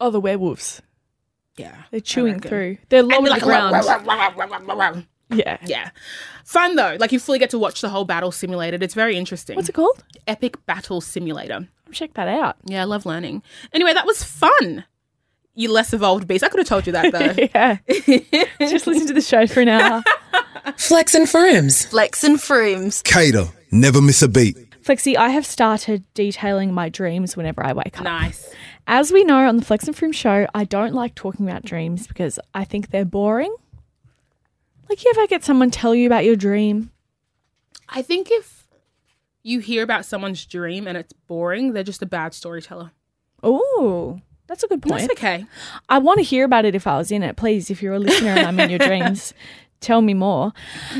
Oh, 0.00 0.10
the 0.10 0.18
werewolves. 0.18 0.82
Yeah. 1.56 1.84
They're 1.92 2.00
chewing 2.00 2.40
through. 2.40 2.78
They're 2.88 3.04
low 3.04 3.16
And 3.16 3.26
the 3.26 3.30
like, 3.30 3.42
ground. 3.42 5.06
Yeah. 5.30 5.56
Yeah. 5.64 5.90
Fun 6.44 6.74
though. 6.74 6.96
Like 6.98 7.12
you 7.12 7.20
fully 7.20 7.38
get 7.38 7.50
to 7.50 7.58
watch 7.58 7.80
the 7.80 7.88
whole 7.90 8.04
battle 8.04 8.32
simulated. 8.32 8.82
It's 8.82 8.94
very 8.94 9.16
interesting. 9.16 9.54
What's 9.54 9.68
it 9.68 9.74
called? 9.74 10.02
Epic 10.26 10.66
Battle 10.66 11.00
Simulator. 11.00 11.68
I'll 11.86 11.92
check 11.92 12.14
that 12.14 12.28
out. 12.28 12.56
Yeah, 12.64 12.82
I 12.82 12.84
love 12.84 13.06
learning. 13.06 13.44
Anyway, 13.72 13.94
that 13.94 14.06
was 14.06 14.24
fun. 14.24 14.84
You 15.56 15.72
less 15.72 15.92
evolved 15.92 16.28
beast. 16.28 16.44
I 16.44 16.48
could 16.48 16.58
have 16.58 16.68
told 16.68 16.86
you 16.86 16.92
that 16.92 17.12
though. 17.12 17.48
yeah. 17.54 17.78
Just 18.70 18.86
listen 18.86 19.06
to 19.08 19.14
the 19.14 19.20
show 19.22 19.46
for 19.46 19.60
an 19.60 19.68
hour. 19.68 20.04
Flex 20.76 21.14
and 21.14 21.26
Frooms. 21.26 21.86
Flex 21.88 22.22
and 22.22 22.36
Frooms. 22.36 23.02
Cater. 23.02 23.46
Never 23.72 24.00
miss 24.00 24.22
a 24.22 24.28
beat. 24.28 24.56
Flexi, 24.82 25.16
I 25.16 25.30
have 25.30 25.44
started 25.44 26.04
detailing 26.14 26.72
my 26.72 26.88
dreams 26.88 27.36
whenever 27.36 27.64
I 27.64 27.72
wake 27.72 27.98
up. 27.98 28.04
nice. 28.04 28.54
As 28.86 29.10
we 29.10 29.24
know 29.24 29.48
on 29.48 29.56
the 29.56 29.64
Flex 29.64 29.88
and 29.88 29.96
Froom 29.96 30.14
show, 30.14 30.46
I 30.54 30.62
don't 30.64 30.94
like 30.94 31.16
talking 31.16 31.48
about 31.48 31.64
dreams 31.64 32.06
because 32.06 32.38
I 32.54 32.64
think 32.64 32.90
they're 32.90 33.04
boring. 33.04 33.52
Like, 34.88 35.04
you 35.04 35.12
ever 35.16 35.26
get 35.26 35.42
someone 35.42 35.72
tell 35.72 35.92
you 35.92 36.06
about 36.06 36.24
your 36.24 36.36
dream? 36.36 36.92
I 37.88 38.02
think 38.02 38.28
if 38.30 38.68
you 39.42 39.58
hear 39.58 39.82
about 39.82 40.04
someone's 40.04 40.44
dream 40.46 40.86
and 40.86 40.96
it's 40.96 41.12
boring, 41.12 41.72
they're 41.72 41.82
just 41.82 42.02
a 42.02 42.06
bad 42.06 42.34
storyteller. 42.34 42.92
Oh, 43.42 44.20
that's 44.46 44.62
a 44.62 44.68
good 44.68 44.82
point. 44.82 45.00
That's 45.00 45.12
okay. 45.12 45.46
I 45.88 45.98
want 45.98 46.18
to 46.18 46.22
hear 46.22 46.44
about 46.44 46.64
it 46.64 46.74
if 46.74 46.86
I 46.86 46.98
was 46.98 47.10
in 47.10 47.22
it. 47.22 47.36
Please, 47.36 47.70
if 47.70 47.82
you're 47.82 47.94
a 47.94 47.98
listener 47.98 48.30
and 48.30 48.46
I'm 48.46 48.60
in 48.60 48.70
your 48.70 48.78
dreams, 48.90 49.34
tell 49.80 50.02
me 50.02 50.14
more. 50.14 50.52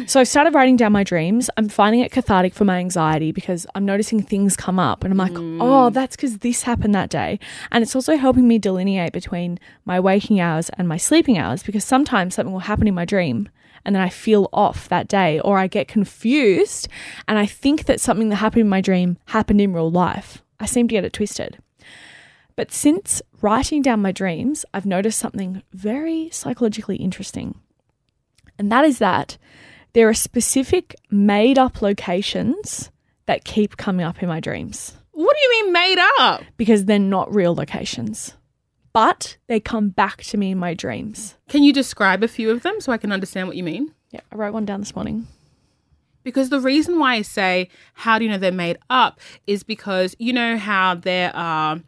So 0.07 0.21
I've 0.21 0.29
started 0.29 0.55
writing 0.55 0.77
down 0.77 0.93
my 0.93 1.05
dreams. 1.05 1.49
I'm 1.57 1.69
finding 1.69 2.01
it 2.01 2.13
cathartic 2.13 2.55
for 2.55 2.65
my 2.65 2.79
anxiety 2.79 3.33
because 3.33 3.67
I'm 3.75 3.85
noticing 3.85 4.23
things 4.23 4.57
come 4.57 4.79
up 4.79 5.05
and 5.05 5.13
I'm 5.13 5.19
like, 5.19 5.33
mm. 5.33 5.59
oh, 5.61 5.91
that's 5.91 6.17
because 6.17 6.39
this 6.39 6.63
happened 6.63 6.95
that 6.95 7.11
day. 7.11 7.39
And 7.71 7.83
it's 7.83 7.95
also 7.95 8.17
helping 8.17 8.49
me 8.49 8.59
delineate 8.59 9.13
between 9.13 9.59
my 9.85 10.01
waking 10.01 10.41
hours 10.41 10.71
and 10.71 10.89
my 10.89 10.97
sleeping 10.97 11.39
hours 11.39 11.63
because 11.63 11.85
sometimes 11.85 12.35
something 12.35 12.53
will 12.53 12.61
happen 12.61 12.87
in 12.87 12.95
my 12.95 13.05
dream 13.05 13.49
and 13.85 13.95
then 13.95 14.03
I 14.03 14.09
feel 14.09 14.49
off 14.53 14.89
that 14.89 15.09
day 15.09 15.39
or 15.41 15.59
I 15.59 15.69
get 15.69 15.89
confused 15.89 16.89
and 17.29 17.39
I 17.39 17.47
think 17.47 17.87
that 17.87 18.01
something 18.01 18.29
that 18.31 18.37
happened 18.37 18.63
in 18.63 18.69
my 18.69 18.81
dream 18.81 19.17
happened 19.27 19.61
in 19.61 19.73
real 19.73 19.91
life. 19.91 20.43
I 20.59 20.67
seem 20.67 20.89
to 20.89 20.93
get 20.93 21.05
it 21.05 21.13
twisted. 21.13 21.59
But 22.57 22.73
since 22.73 23.21
writing 23.43 23.83
down 23.83 24.01
my 24.01 24.13
dreams, 24.13 24.65
I've 24.73 24.87
noticed 24.87 25.19
something 25.19 25.63
very 25.73 26.31
psychologically 26.31 26.97
interesting. 26.97 27.61
And 28.59 28.73
that 28.73 28.85
is 28.85 28.99
that 28.99 29.37
there 29.93 30.09
are 30.09 30.15
specific 30.15 30.95
made 31.11 31.59
up 31.59 31.83
locations 31.83 32.91
that 33.27 33.45
keep 33.45 33.77
coming 33.77 34.07
up 34.07 34.23
in 34.23 34.29
my 34.29 34.41
dreams 34.41 34.95
What 35.13 35.35
do 35.37 35.43
you 35.43 35.65
mean 35.65 35.73
made 35.73 35.99
up? 36.19 36.43
because 36.57 36.85
they're 36.85 36.99
not 36.99 37.35
real 37.35 37.55
locations, 37.55 38.35
but 38.93 39.37
they 39.49 39.61
come 39.61 39.91
back 39.91 40.23
to 40.25 40.37
me 40.39 40.53
in 40.53 40.59
my 40.59 40.73
dreams. 40.75 41.35
Can 41.49 41.63
you 41.63 41.73
describe 41.73 42.23
a 42.23 42.29
few 42.29 42.51
of 42.51 42.63
them 42.63 42.81
so 42.81 42.93
I 42.93 42.99
can 42.99 43.13
understand 43.13 43.49
what 43.49 43.57
you 43.57 43.65
mean? 43.65 43.93
Yeah, 44.13 44.21
I 44.33 44.37
wrote 44.37 44.55
one 44.55 44.65
down 44.65 44.81
this 44.81 44.95
morning. 44.95 45.27
Because 46.23 46.49
the 46.51 46.61
reason 46.61 46.99
why 46.99 47.15
I 47.15 47.23
say, 47.23 47.69
how 47.95 48.19
do 48.19 48.25
you 48.25 48.31
know 48.31 48.39
they're 48.39 48.53
made 48.53 48.79
up, 48.89 49.21
is 49.47 49.63
because 49.63 50.17
you 50.19 50.33
know 50.33 50.57
how 50.57 50.95
there 50.95 51.35
are 51.37 51.81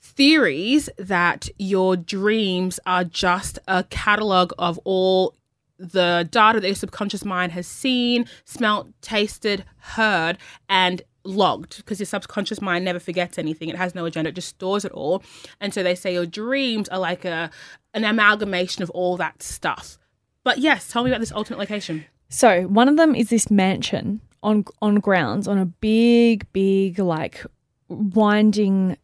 theories 0.00 0.88
that 0.98 1.48
your 1.58 1.96
dreams 1.96 2.80
are 2.86 3.04
just 3.04 3.58
a 3.68 3.84
catalogue 3.84 4.52
of 4.58 4.78
all 4.84 5.34
the 5.78 6.28
data 6.30 6.60
that 6.60 6.66
your 6.66 6.74
subconscious 6.74 7.24
mind 7.24 7.52
has 7.52 7.66
seen, 7.66 8.26
smelt, 8.44 8.88
tasted, 9.00 9.64
heard, 9.78 10.38
and 10.68 11.02
logged 11.24 11.76
because 11.78 12.00
your 12.00 12.06
subconscious 12.06 12.60
mind 12.60 12.84
never 12.84 12.98
forgets 12.98 13.38
anything. 13.38 13.68
It 13.68 13.76
has 13.76 13.94
no 13.94 14.04
agenda, 14.04 14.30
it 14.30 14.34
just 14.34 14.48
stores 14.48 14.84
it 14.84 14.92
all. 14.92 15.22
And 15.60 15.72
so 15.72 15.82
they 15.82 15.94
say 15.94 16.12
your 16.12 16.26
dreams 16.26 16.88
are 16.88 16.98
like 16.98 17.24
a 17.24 17.50
an 17.94 18.04
amalgamation 18.04 18.82
of 18.82 18.90
all 18.90 19.16
that 19.16 19.42
stuff. 19.42 19.98
But 20.44 20.58
yes, 20.58 20.90
tell 20.90 21.04
me 21.04 21.10
about 21.10 21.20
this 21.20 21.32
alternate 21.32 21.58
location. 21.58 22.04
So 22.28 22.62
one 22.62 22.88
of 22.88 22.96
them 22.96 23.14
is 23.14 23.30
this 23.30 23.50
mansion 23.50 24.20
on 24.42 24.64
on 24.82 24.96
grounds 24.96 25.48
on 25.48 25.58
a 25.58 25.66
big, 25.66 26.50
big 26.52 26.98
like 26.98 27.44
winding, 27.88 28.96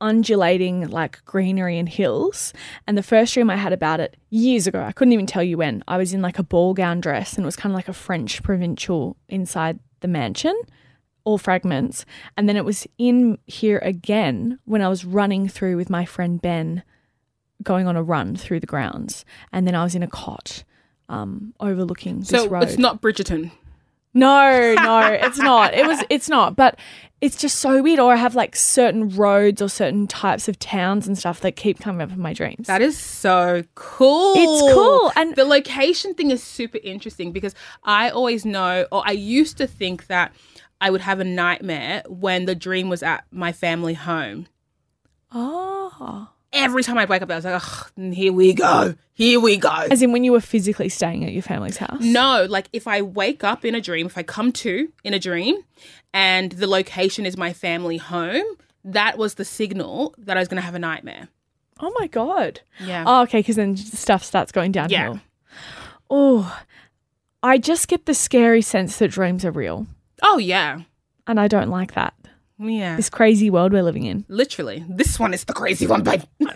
undulating 0.00 0.88
like 0.88 1.24
greenery 1.24 1.78
and 1.78 1.88
hills. 1.88 2.52
And 2.86 2.96
the 2.96 3.02
first 3.02 3.34
dream 3.34 3.50
I 3.50 3.56
had 3.56 3.72
about 3.72 4.00
it 4.00 4.16
years 4.30 4.66
ago, 4.66 4.82
I 4.82 4.92
couldn't 4.92 5.12
even 5.12 5.26
tell 5.26 5.42
you 5.42 5.58
when. 5.58 5.82
I 5.88 5.96
was 5.96 6.12
in 6.12 6.22
like 6.22 6.38
a 6.38 6.42
ball 6.42 6.74
gown 6.74 7.00
dress 7.00 7.34
and 7.34 7.44
it 7.44 7.46
was 7.46 7.56
kind 7.56 7.72
of 7.72 7.76
like 7.76 7.88
a 7.88 7.92
French 7.92 8.42
provincial 8.42 9.16
inside 9.28 9.78
the 10.00 10.08
mansion. 10.08 10.58
All 11.24 11.38
fragments. 11.38 12.04
And 12.36 12.48
then 12.48 12.56
it 12.56 12.64
was 12.64 12.86
in 12.96 13.38
here 13.46 13.78
again 13.78 14.58
when 14.64 14.82
I 14.82 14.88
was 14.88 15.04
running 15.04 15.48
through 15.48 15.76
with 15.76 15.90
my 15.90 16.04
friend 16.04 16.40
Ben, 16.40 16.82
going 17.62 17.86
on 17.86 17.96
a 17.96 18.02
run 18.02 18.36
through 18.36 18.60
the 18.60 18.66
grounds. 18.66 19.24
And 19.52 19.66
then 19.66 19.74
I 19.74 19.84
was 19.84 19.94
in 19.94 20.02
a 20.02 20.08
cot 20.08 20.64
um, 21.08 21.54
overlooking 21.60 22.20
this 22.20 22.32
road. 22.32 22.38
So 22.38 22.48
road. 22.48 22.62
it's 22.64 22.78
not 22.78 23.02
Bridgerton. 23.02 23.50
No, 24.14 24.74
no, 24.74 25.00
it's 25.12 25.38
not. 25.38 25.74
It 25.74 25.86
was 25.86 26.02
it's 26.10 26.28
not, 26.28 26.56
but 26.56 26.78
it's 27.20 27.36
just 27.36 27.56
so 27.58 27.82
weird. 27.82 27.98
Or 27.98 28.12
I 28.12 28.16
have 28.16 28.34
like 28.34 28.56
certain 28.56 29.08
roads 29.10 29.60
or 29.60 29.68
certain 29.68 30.06
types 30.06 30.48
of 30.48 30.58
towns 30.58 31.06
and 31.06 31.16
stuff 31.18 31.40
that 31.40 31.56
keep 31.56 31.78
coming 31.80 32.00
up 32.02 32.10
in 32.12 32.20
my 32.20 32.32
dreams. 32.32 32.66
That 32.66 32.80
is 32.82 32.96
so 32.98 33.64
cool. 33.74 34.34
It's 34.36 34.72
cool, 34.74 35.12
and- 35.16 35.36
the 35.36 35.44
location 35.44 36.14
thing 36.14 36.30
is 36.30 36.42
super 36.42 36.78
interesting 36.82 37.32
because 37.32 37.54
I 37.84 38.10
always 38.10 38.44
know, 38.44 38.86
or 38.90 39.02
I 39.04 39.12
used 39.12 39.56
to 39.58 39.66
think 39.66 40.06
that 40.06 40.32
I 40.80 40.90
would 40.90 41.00
have 41.02 41.18
a 41.20 41.24
nightmare 41.24 42.02
when 42.08 42.44
the 42.46 42.54
dream 42.54 42.88
was 42.88 43.02
at 43.02 43.24
my 43.30 43.52
family 43.52 43.94
home. 43.94 44.46
oh. 45.32 46.28
Every 46.52 46.82
time 46.82 46.96
I'd 46.96 47.08
wake 47.10 47.20
up, 47.22 47.30
I 47.30 47.36
was 47.36 47.44
like, 47.44 47.62
"Ugh, 47.62 48.12
here 48.14 48.32
we 48.32 48.54
go, 48.54 48.94
here 49.12 49.38
we 49.38 49.58
go. 49.58 49.68
As 49.90 50.00
in 50.02 50.12
when 50.12 50.24
you 50.24 50.32
were 50.32 50.40
physically 50.40 50.88
staying 50.88 51.24
at 51.24 51.32
your 51.32 51.42
family's 51.42 51.76
house. 51.76 52.00
No, 52.00 52.46
like 52.48 52.68
if 52.72 52.86
I 52.88 53.02
wake 53.02 53.44
up 53.44 53.64
in 53.66 53.74
a 53.74 53.80
dream, 53.80 54.06
if 54.06 54.16
I 54.16 54.22
come 54.22 54.52
to 54.52 54.88
in 55.04 55.12
a 55.12 55.18
dream 55.18 55.56
and 56.14 56.52
the 56.52 56.66
location 56.66 57.26
is 57.26 57.36
my 57.36 57.52
family 57.52 57.98
home, 57.98 58.46
that 58.82 59.18
was 59.18 59.34
the 59.34 59.44
signal 59.44 60.14
that 60.18 60.36
I 60.38 60.40
was 60.40 60.48
going 60.48 60.56
to 60.56 60.64
have 60.64 60.74
a 60.74 60.78
nightmare. 60.78 61.28
Oh 61.80 61.92
my 62.00 62.06
god. 62.06 62.60
Yeah. 62.80 63.04
Oh, 63.06 63.22
okay, 63.22 63.40
because 63.40 63.56
then 63.56 63.76
stuff 63.76 64.24
starts 64.24 64.50
going 64.50 64.72
downhill. 64.72 64.96
Yeah. 65.14 65.18
Oh, 66.10 66.60
I 67.42 67.58
just 67.58 67.88
get 67.88 68.06
the 68.06 68.14
scary 68.14 68.62
sense 68.62 68.96
that 68.98 69.08
dreams 69.10 69.44
are 69.44 69.50
real, 69.50 69.86
Oh, 70.22 70.38
yeah. 70.38 70.80
and 71.26 71.38
I 71.38 71.46
don't 71.46 71.68
like 71.68 71.92
that. 71.94 72.14
Yeah. 72.58 72.96
This 72.96 73.10
crazy 73.10 73.50
world 73.50 73.72
we're 73.72 73.82
living 73.82 74.04
in. 74.04 74.24
Literally. 74.28 74.84
This 74.88 75.18
one 75.18 75.32
is 75.34 75.44
the 75.44 75.52
crazy 75.52 75.86
one, 75.86 76.02
babe. 76.02 76.22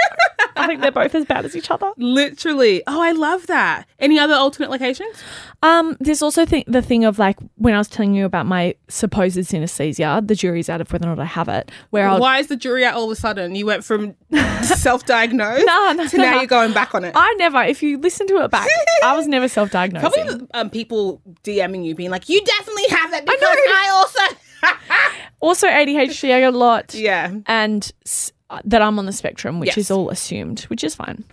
I 0.57 0.67
think 0.67 0.81
they're 0.81 0.93
both 0.93 1.15
as 1.15 1.25
bad 1.25 1.45
as 1.45 1.57
each 1.57 1.71
other. 1.71 1.91
Literally. 1.97 2.83
Oh, 2.87 3.01
I 3.03 3.13
love 3.13 3.47
that. 3.49 3.87
Any 3.99 4.19
other 4.19 4.35
alternate 4.35 4.71
locations? 4.71 5.17
Um, 5.63 5.97
there's 5.99 6.23
also 6.23 6.45
th- 6.45 6.67
the 6.67 6.83
thing 6.83 7.05
of 7.05 7.19
like 7.19 7.39
when 7.57 7.75
I 7.75 7.79
was 7.79 7.89
telling 7.89 8.15
you 8.15 8.25
about 8.25 8.47
my 8.47 8.77
supposed 8.89 9.37
synesthesia, 9.39 10.27
the 10.27 10.35
jury's 10.35 10.69
out 10.69 10.81
of 10.81 10.93
whether 10.93 11.07
or 11.07 11.17
not 11.17 11.21
I 11.21 11.25
have 11.25 11.49
it. 11.49 11.71
Where 11.91 12.09
I'll 12.09 12.21
Why 12.21 12.39
is 12.39 12.47
the 12.47 12.57
jury 12.57 12.85
out 12.85 12.95
all 12.95 13.05
of 13.05 13.11
a 13.11 13.17
sudden? 13.17 13.55
You 13.55 13.67
went 13.67 13.85
from 13.85 14.15
self-diagnosed 14.63 15.67
No, 15.67 15.93
no, 15.93 16.07
to 16.07 16.17
now 16.17 16.31
no. 16.33 16.37
you're 16.39 16.47
going 16.47 16.73
back 16.73 16.95
on 16.95 17.05
it. 17.05 17.13
I 17.17 17.35
never, 17.39 17.63
if 17.63 17.83
you 17.83 17.99
listen 17.99 18.27
to 18.29 18.45
it 18.45 18.51
back, 18.51 18.69
I 19.03 19.17
was 19.17 19.27
never 19.27 19.49
self-diagnosed. 19.49 20.15
Probably 20.15 20.47
um, 20.55 20.71
people 20.71 21.21
DMing 21.45 21.85
you 21.85 21.95
being 21.95 22.11
like, 22.11 22.29
"You 22.29 22.41
definitely 22.45 22.89
have 22.91 23.13
it 23.15 23.25
because 23.25 23.41
I, 23.43 23.91
also." 23.95 24.37
Also 25.43 25.67
ADHD, 25.67 26.33
I 26.35 26.41
got 26.41 26.55
a 26.55 26.59
lot. 26.59 26.95
yeah. 26.95 27.33
and 27.47 27.91
s- 28.07 28.33
uh, 28.49 28.61
that 28.65 28.81
I'm 28.83 28.99
on 28.99 29.07
the 29.07 29.13
spectrum, 29.13 29.61
which 29.61 29.69
Yes. 29.69 29.79
is 29.79 29.91
all 29.91 30.09
assumed, 30.11 30.61
which 30.63 30.85
is 30.85 30.95
fine. 30.95 31.25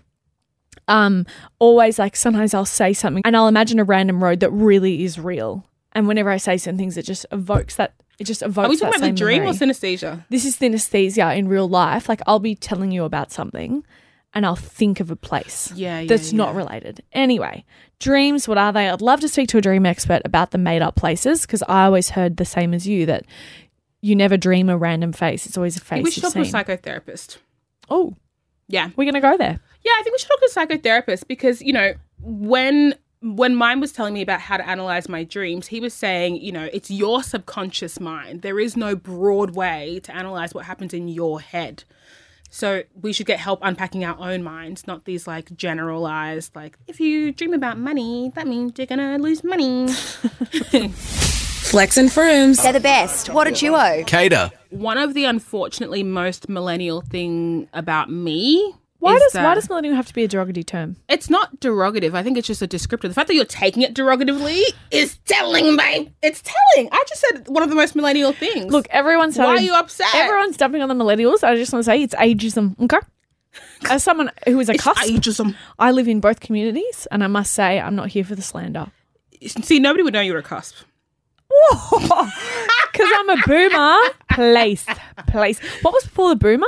Um, 0.88 1.26
always 1.60 2.00
like 2.00 2.16
sometimes 2.16 2.54
I'll 2.54 2.66
say 2.66 2.94
something 2.94 3.22
and 3.24 3.38
I'll 3.38 3.48
imagine 3.48 3.78
a 3.80 3.84
random 3.84 4.24
road 4.24 4.40
that 4.40 4.50
really 4.52 5.04
is 5.04 5.20
real, 5.20 5.64
and 5.94 6.08
whenever 6.08 6.30
I 6.32 6.38
say 6.38 6.58
certain 6.58 6.78
things, 6.80 6.98
it 6.98 7.04
just 7.06 7.26
evokes 7.32 7.76
that. 7.76 7.94
It 8.18 8.24
just 8.26 8.42
evokes. 8.42 8.66
Are 8.66 8.70
we 8.70 8.76
that 8.78 8.86
talking 8.86 8.96
about 9.00 9.06
same 9.06 9.16
the 9.16 9.20
dream 9.20 9.44
memory. 9.44 9.56
or 9.56 9.60
synesthesia? 9.60 10.26
This 10.30 10.44
is 10.46 10.58
synesthesia 10.58 11.38
in 11.38 11.48
real 11.48 11.70
life. 11.70 12.10
Like 12.10 12.22
I'll 12.26 12.40
be 12.40 12.56
telling 12.56 12.92
you 12.92 13.04
about 13.04 13.32
something, 13.32 13.86
and 14.34 14.46
I'll 14.48 14.56
think 14.56 15.00
of 15.00 15.12
a 15.12 15.16
place. 15.16 15.72
Yeah, 15.76 16.00
yeah, 16.00 16.08
that's 16.08 16.34
not 16.34 16.56
related. 16.56 17.04
Anyway, 17.14 17.66
dreams. 18.00 18.48
What 18.48 18.58
are 18.58 18.74
they? 18.74 18.90
I'd 18.90 19.02
love 19.02 19.20
to 19.22 19.28
speak 19.30 19.48
to 19.50 19.58
a 19.60 19.62
dream 19.62 19.86
expert 19.86 20.24
about 20.26 20.50
the 20.52 20.58
made 20.58 20.82
up 20.82 20.96
places 20.96 21.42
because 21.42 21.62
I 21.70 21.86
always 21.86 22.10
heard 22.10 22.38
the 22.38 22.46
same 22.46 22.74
as 22.74 22.88
you 22.88 23.06
that 23.06 23.26
you 24.02 24.16
never 24.16 24.38
dream 24.38 24.70
a 24.70 24.78
random 24.78 25.12
face. 25.14 25.46
It's 25.46 25.58
always 25.58 25.78
a 25.78 25.82
face 25.82 26.04
we 26.04 26.12
should 26.12 26.24
talk 26.24 26.34
to 26.34 26.40
a 26.42 26.44
psychotherapist. 26.44 27.38
oh, 27.90 28.16
Yeah. 28.68 28.90
we're 28.96 29.06
gonna 29.06 29.22
go 29.22 29.38
there. 29.38 29.60
Yeah, 29.84 29.92
I 29.98 30.02
think 30.04 30.14
we 30.14 30.20
should 30.20 30.30
talk 30.30 30.40
to 30.40 30.46
a 30.46 30.78
psychotherapist 30.78 31.28
because 31.28 31.62
you 31.62 31.74
know 31.74 31.94
when 32.22 32.96
when 33.22 33.54
mine 33.56 33.82
was 33.82 33.92
telling 33.92 34.14
me 34.14 34.22
about 34.22 34.40
how 34.40 34.56
to 34.58 34.66
analyze 34.68 35.10
my 35.10 35.26
dreams, 35.26 35.68
he 35.68 35.82
was 35.82 35.94
saying, 35.94 36.38
you 36.38 36.54
know, 36.54 36.70
it's 36.72 36.90
your 36.90 37.22
subconscious 37.22 38.00
mind. 38.00 38.44
There 38.44 38.60
is 38.62 38.78
no 38.78 38.96
broad 38.96 39.52
way 39.56 40.00
to 40.04 40.16
analyze 40.16 40.54
what 40.54 40.64
happens 40.66 40.94
in 40.94 41.10
your 41.10 41.42
head. 41.42 41.84
So 42.50 42.84
we 43.00 43.12
should 43.14 43.26
get 43.28 43.38
help 43.40 43.60
unpacking 43.62 44.06
our 44.06 44.18
own 44.20 44.42
minds, 44.42 44.88
not 44.88 45.04
these 45.06 45.28
like 45.28 45.56
generalized 45.56 46.56
like 46.56 46.78
if 46.88 47.00
you 47.00 47.32
dream 47.34 47.54
about 47.54 47.78
money, 47.78 48.32
that 48.36 48.48
means 48.48 48.74
you're 48.78 48.88
gonna 48.88 49.18
lose 49.18 49.44
money. 49.44 49.88
Flex 51.70 51.98
and 51.98 52.10
Frooms. 52.10 52.64
They're 52.64 52.74
the 52.74 52.80
best. 52.80 53.30
What 53.30 53.48
a 53.48 53.52
duo. 53.52 54.04
Cater. 54.08 54.50
One 54.72 54.98
of 54.98 55.14
the 55.14 55.26
unfortunately 55.26 56.02
most 56.02 56.50
millennial 56.50 57.02
thing 57.02 57.70
about 57.74 58.10
me. 58.10 58.74
Why 58.98 59.14
is 59.14 59.22
does 59.22 59.34
that- 59.34 59.44
why 59.46 59.54
does 59.54 59.70
millennial 59.70 59.94
have 59.96 60.08
to 60.08 60.14
be 60.16 60.24
a 60.24 60.28
derogatory 60.28 60.64
term? 60.64 60.96
It's 61.08 61.30
not 61.30 61.60
derogative. 61.60 62.16
I 62.16 62.24
think 62.24 62.40
it's 62.40 62.48
just 62.48 62.64
a 62.64 62.68
descriptor. 62.68 63.04
The 63.04 63.14
fact 63.14 63.28
that 63.28 63.36
you're 63.36 63.46
taking 63.46 63.84
it 63.84 63.94
derogatively 63.94 64.64
is 64.90 65.20
telling, 65.28 65.78
babe. 65.78 66.10
It's 66.24 66.42
telling. 66.42 66.90
I 66.92 67.04
just 67.08 67.22
said 67.22 67.48
one 67.48 67.62
of 67.62 67.70
the 67.70 67.76
most 67.76 67.96
millennial 67.96 68.34
things. 68.34 68.72
Look, 68.74 68.88
everyone's 68.90 69.38
why 69.38 69.46
are 69.46 69.60
you 69.60 69.76
upset? 69.76 70.08
Everyone's 70.16 70.58
dumping 70.58 70.82
on 70.82 70.90
the 70.90 70.96
millennials. 70.96 71.44
I 71.44 71.56
just 71.56 71.72
want 71.72 71.86
to 71.86 71.92
say 71.92 72.02
it's 72.02 72.16
ageism. 72.16 72.80
Okay. 72.82 72.98
As 73.90 74.04
someone 74.04 74.32
who 74.48 74.60
is 74.60 74.70
a 74.70 74.74
it's 74.74 74.84
cusp, 74.84 75.02
ageism. 75.04 75.56
I 75.78 75.92
live 75.92 76.08
in 76.08 76.20
both 76.20 76.40
communities, 76.40 77.08
and 77.12 77.24
I 77.24 77.28
must 77.28 77.54
say 77.54 77.80
I'm 77.80 77.96
not 77.96 78.10
here 78.10 78.24
for 78.24 78.34
the 78.36 78.42
slander. 78.42 78.88
See, 79.46 79.80
nobody 79.80 80.04
would 80.04 80.14
know 80.14 80.20
you 80.22 80.34
were 80.34 80.40
a 80.40 80.44
cusp. 80.44 80.76
Because 82.92 83.12
I'm 83.16 83.30
a 83.30 83.38
boomer. 83.48 83.98
Place, 84.34 84.86
place. 85.28 85.60
What 85.84 85.94
was 85.94 86.04
before 86.04 86.30
the 86.30 86.36
boomer? 86.36 86.68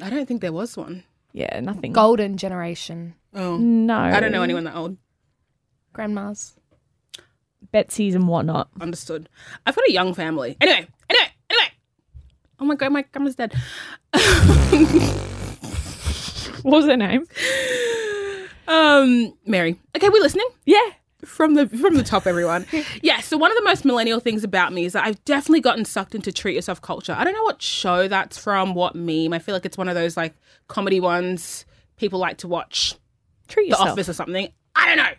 I 0.00 0.08
don't 0.10 0.26
think 0.26 0.40
there 0.40 0.52
was 0.52 0.76
one. 0.76 1.04
Yeah, 1.32 1.60
nothing. 1.60 1.92
Golden 1.92 2.36
generation. 2.38 3.14
Oh, 3.34 3.56
No, 3.58 3.96
I 3.96 4.20
don't 4.20 4.32
know 4.32 4.42
anyone 4.42 4.64
that 4.64 4.74
old. 4.76 4.96
Grandmas. 5.92 6.54
Betsy's 7.70 8.14
and 8.14 8.28
whatnot. 8.28 8.68
Understood. 8.80 9.28
I've 9.66 9.74
got 9.76 9.86
a 9.88 9.92
young 9.92 10.14
family. 10.14 10.56
Anyway, 10.60 10.86
anyway, 11.10 11.28
anyway. 11.50 11.68
Oh 12.60 12.64
my 12.64 12.74
god, 12.74 12.92
my 12.92 13.02
grandma's 13.02 13.34
dead. 13.36 13.52
What 16.62 16.76
was 16.76 16.84
her 16.86 16.96
name? 16.96 17.26
Um, 18.68 19.34
Mary. 19.44 19.78
Okay, 19.96 20.08
we 20.08 20.20
listening? 20.20 20.46
Yeah. 20.64 20.88
From 21.24 21.54
the 21.54 21.68
from 21.68 21.94
the 21.94 22.02
top, 22.02 22.26
everyone. 22.26 22.66
yeah. 23.02 23.20
So 23.20 23.36
one 23.36 23.50
of 23.50 23.56
the 23.56 23.64
most 23.64 23.84
millennial 23.84 24.20
things 24.20 24.44
about 24.44 24.72
me 24.72 24.84
is 24.84 24.92
that 24.92 25.04
I've 25.04 25.24
definitely 25.24 25.60
gotten 25.60 25.84
sucked 25.84 26.14
into 26.14 26.32
treat 26.32 26.54
yourself 26.54 26.80
culture. 26.82 27.14
I 27.16 27.24
don't 27.24 27.34
know 27.34 27.42
what 27.42 27.62
show 27.62 28.08
that's 28.08 28.38
from, 28.38 28.74
what 28.74 28.94
meme. 28.94 29.32
I 29.32 29.38
feel 29.38 29.54
like 29.54 29.64
it's 29.66 29.78
one 29.78 29.88
of 29.88 29.94
those 29.94 30.16
like 30.16 30.34
comedy 30.68 31.00
ones 31.00 31.64
people 32.02 32.18
like 32.18 32.38
to 32.38 32.48
watch, 32.48 32.96
Treat 33.48 33.66
The 33.66 33.70
yourself. 33.70 33.90
Office 33.90 34.08
or 34.08 34.12
something. 34.12 34.48
I 34.74 34.88
don't 34.88 34.96
know. 34.96 35.12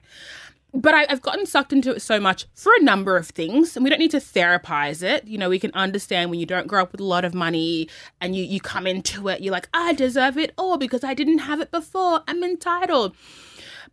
But 0.75 0.95
I, 0.95 1.05
I've 1.07 1.21
gotten 1.21 1.45
sucked 1.45 1.71
into 1.71 1.91
it 1.91 2.01
so 2.01 2.19
much 2.19 2.47
for 2.55 2.73
a 2.75 2.83
number 2.83 3.15
of 3.15 3.27
things, 3.27 3.75
and 3.77 3.83
we 3.83 3.89
don't 3.91 3.99
need 3.99 4.11
to 4.11 4.17
therapize 4.17 5.03
it. 5.03 5.25
You 5.27 5.37
know, 5.37 5.47
we 5.47 5.59
can 5.59 5.71
understand 5.75 6.31
when 6.31 6.39
you 6.39 6.47
don't 6.47 6.67
grow 6.67 6.81
up 6.81 6.91
with 6.91 6.99
a 6.99 7.05
lot 7.05 7.25
of 7.25 7.33
money 7.33 7.87
and 8.19 8.35
you 8.35 8.43
you 8.43 8.59
come 8.59 8.87
into 8.87 9.27
it, 9.29 9.41
you're 9.41 9.51
like, 9.51 9.69
I 9.73 9.93
deserve 9.93 10.37
it 10.37 10.51
all 10.57 10.77
because 10.77 11.03
I 11.03 11.13
didn't 11.13 11.39
have 11.39 11.61
it 11.61 11.69
before. 11.71 12.21
I'm 12.27 12.43
entitled. 12.43 13.15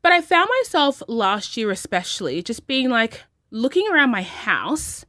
But 0.02 0.12
I 0.12 0.20
found 0.20 0.48
myself 0.60 1.02
last 1.08 1.56
year, 1.56 1.70
especially, 1.70 2.42
just 2.42 2.66
being 2.66 2.88
like 2.88 3.24
looking 3.50 3.88
around 3.90 4.10
my 4.10 4.22
house 4.22 5.04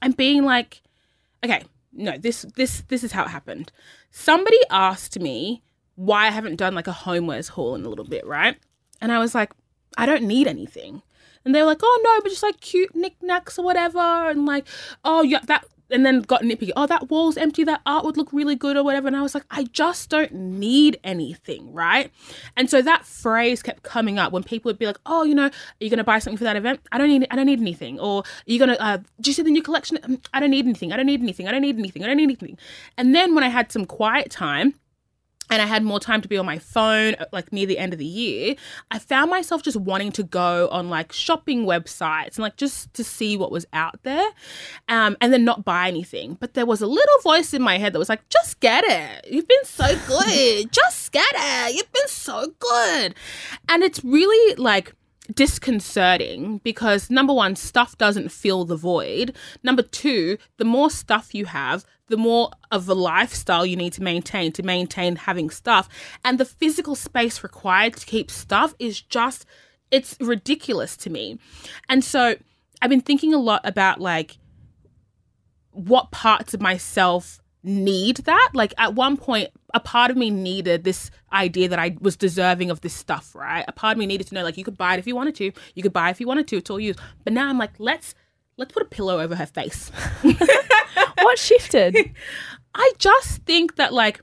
and 0.00 0.16
being 0.16 0.44
like, 0.44 0.82
okay, 1.44 1.62
no, 1.92 2.16
this 2.18 2.42
this 2.56 2.82
this 2.88 3.04
is 3.04 3.12
how 3.12 3.24
it 3.24 3.30
happened. 3.30 3.72
Somebody 4.10 4.58
asked 4.70 5.18
me 5.18 5.62
why 5.94 6.26
I 6.26 6.30
haven't 6.30 6.56
done 6.56 6.74
like 6.74 6.88
a 6.88 6.92
homewares 6.92 7.50
haul 7.50 7.74
in 7.74 7.84
a 7.84 7.88
little 7.88 8.04
bit, 8.04 8.26
right? 8.26 8.56
And 9.00 9.12
I 9.12 9.18
was 9.18 9.34
like, 9.34 9.52
I 9.96 10.06
don't 10.06 10.24
need 10.24 10.46
anything. 10.46 11.02
And 11.44 11.54
they 11.54 11.60
were 11.60 11.66
like, 11.66 11.80
oh 11.82 12.00
no, 12.04 12.20
but 12.22 12.28
just 12.28 12.42
like 12.42 12.60
cute 12.60 12.94
knickknacks 12.94 13.58
or 13.58 13.64
whatever. 13.64 13.98
And 13.98 14.46
like, 14.46 14.66
oh 15.04 15.22
yeah, 15.22 15.40
that 15.46 15.64
and 15.92 16.04
then 16.04 16.22
got 16.22 16.42
nitpicky. 16.42 16.70
Oh, 16.76 16.86
that 16.86 17.10
wall's 17.10 17.36
empty. 17.36 17.64
That 17.64 17.80
art 17.86 18.04
would 18.04 18.16
look 18.16 18.32
really 18.32 18.56
good 18.56 18.76
or 18.76 18.82
whatever. 18.82 19.06
And 19.06 19.16
I 19.16 19.22
was 19.22 19.34
like, 19.34 19.44
I 19.50 19.64
just 19.64 20.10
don't 20.10 20.32
need 20.32 20.98
anything, 21.04 21.72
right? 21.72 22.10
And 22.56 22.68
so 22.68 22.82
that 22.82 23.04
phrase 23.04 23.62
kept 23.62 23.82
coming 23.82 24.18
up 24.18 24.32
when 24.32 24.42
people 24.42 24.68
would 24.68 24.78
be 24.78 24.86
like, 24.86 24.98
oh, 25.06 25.24
you 25.24 25.34
know, 25.34 25.46
are 25.46 25.52
you 25.80 25.90
gonna 25.90 26.04
buy 26.04 26.18
something 26.18 26.38
for 26.38 26.44
that 26.44 26.56
event? 26.56 26.80
I 26.90 26.98
don't 26.98 27.08
need. 27.08 27.26
I 27.30 27.36
don't 27.36 27.46
need 27.46 27.60
anything. 27.60 28.00
Or 28.00 28.20
are 28.20 28.24
you 28.46 28.58
gonna? 28.58 28.76
Uh, 28.80 28.98
do 29.20 29.30
you 29.30 29.34
see 29.34 29.42
the 29.42 29.50
new 29.50 29.62
collection? 29.62 29.98
"Mm, 29.98 30.24
I 30.32 30.40
don't 30.40 30.50
need 30.50 30.64
anything. 30.64 30.92
I 30.92 30.96
don't 30.96 31.06
need 31.06 31.20
anything. 31.20 31.46
I 31.48 31.52
don't 31.52 31.62
need 31.62 31.78
anything. 31.78 32.04
I 32.04 32.06
don't 32.08 32.16
need 32.16 32.24
anything. 32.24 32.58
And 32.96 33.14
then 33.14 33.34
when 33.34 33.44
I 33.44 33.48
had 33.48 33.70
some 33.70 33.84
quiet 33.84 34.30
time 34.30 34.74
and 35.50 35.60
I 35.60 35.66
had 35.66 35.82
more 35.82 36.00
time 36.00 36.20
to 36.22 36.28
be 36.28 36.38
on 36.38 36.46
my 36.46 36.58
phone, 36.58 37.14
uh, 37.14 37.26
like 37.32 37.52
near 37.52 37.66
the 37.66 37.78
end 37.78 37.92
of 37.92 37.98
the 37.98 38.04
year, 38.04 38.54
I 38.90 38.98
found 38.98 39.30
myself 39.30 39.62
just 39.62 39.76
wanting 39.76 40.12
to 40.12 40.22
go 40.22 40.68
on 40.70 40.88
like 40.88 41.12
shopping 41.12 41.64
websites 41.64 42.36
and 42.36 42.38
like 42.38 42.56
just 42.56 42.92
to 42.94 43.04
see 43.04 43.36
what 43.36 43.50
was 43.50 43.66
out 43.72 44.02
there, 44.02 44.28
um, 44.88 45.16
and 45.20 45.32
then 45.32 45.44
not 45.44 45.64
buy 45.64 45.88
anything. 45.88 46.36
But 46.40 46.54
there 46.54 46.66
was 46.66 46.80
a 46.80 46.86
little 46.86 47.20
voice 47.22 47.52
in 47.52 47.62
my 47.62 47.78
head 47.78 47.92
that 47.92 47.98
was 47.98 48.08
like, 48.08 48.28
"Just 48.28 48.60
get 48.60 48.84
it. 48.86 49.30
You've 49.30 49.48
been 49.48 49.64
so 49.64 49.86
good. 50.06 50.72
just 50.72 51.12
get 51.12 51.32
it. 51.34 51.74
You've 51.74 51.92
been 51.92 52.08
so 52.08 52.52
good," 52.58 53.14
and 53.68 53.82
it's 53.82 54.02
really 54.04 54.54
like 54.56 54.94
disconcerting 55.34 56.58
because 56.58 57.10
number 57.10 57.32
one, 57.32 57.56
stuff 57.56 57.96
doesn't 57.98 58.30
fill 58.30 58.64
the 58.64 58.76
void. 58.76 59.36
Number 59.62 59.82
two, 59.82 60.38
the 60.56 60.64
more 60.64 60.90
stuff 60.90 61.34
you 61.34 61.46
have, 61.46 61.84
the 62.12 62.18
more 62.18 62.50
of 62.70 62.86
a 62.90 62.94
lifestyle 62.94 63.64
you 63.64 63.74
need 63.74 63.94
to 63.94 64.02
maintain 64.02 64.52
to 64.52 64.62
maintain 64.62 65.16
having 65.16 65.48
stuff. 65.48 65.88
And 66.22 66.38
the 66.38 66.44
physical 66.44 66.94
space 66.94 67.42
required 67.42 67.96
to 67.96 68.04
keep 68.04 68.30
stuff 68.30 68.74
is 68.78 69.00
just, 69.00 69.46
it's 69.90 70.14
ridiculous 70.20 70.94
to 70.98 71.08
me. 71.08 71.38
And 71.88 72.04
so 72.04 72.36
I've 72.82 72.90
been 72.90 73.00
thinking 73.00 73.32
a 73.32 73.38
lot 73.38 73.62
about 73.64 73.98
like, 73.98 74.36
what 75.70 76.10
parts 76.10 76.52
of 76.52 76.60
myself 76.60 77.40
need 77.62 78.18
that. 78.18 78.50
Like 78.52 78.74
at 78.76 78.94
one 78.94 79.16
point, 79.16 79.48
a 79.72 79.80
part 79.80 80.10
of 80.10 80.18
me 80.18 80.28
needed 80.28 80.84
this 80.84 81.10
idea 81.32 81.68
that 81.68 81.78
I 81.78 81.96
was 81.98 82.14
deserving 82.14 82.70
of 82.70 82.82
this 82.82 82.92
stuff, 82.92 83.34
right? 83.34 83.64
A 83.66 83.72
part 83.72 83.92
of 83.92 83.98
me 83.98 84.04
needed 84.04 84.26
to 84.26 84.34
know 84.34 84.42
like 84.42 84.58
you 84.58 84.64
could 84.64 84.76
buy 84.76 84.92
it 84.92 84.98
if 84.98 85.06
you 85.06 85.16
wanted 85.16 85.34
to, 85.36 85.50
you 85.74 85.82
could 85.82 85.94
buy 85.94 86.08
it 86.08 86.10
if 86.10 86.20
you 86.20 86.26
wanted 86.26 86.46
to, 86.48 86.58
it's 86.58 86.68
all 86.68 86.78
yours. 86.78 86.96
But 87.24 87.32
now 87.32 87.48
I'm 87.48 87.56
like, 87.56 87.72
let's 87.78 88.14
let's 88.62 88.72
put 88.72 88.82
a 88.82 88.86
pillow 88.86 89.20
over 89.20 89.34
her 89.36 89.46
face. 89.46 89.90
What 91.22 91.38
shifted? 91.38 91.96
I 92.74 92.92
just 92.98 93.42
think 93.42 93.76
that 93.76 93.92
like 93.92 94.20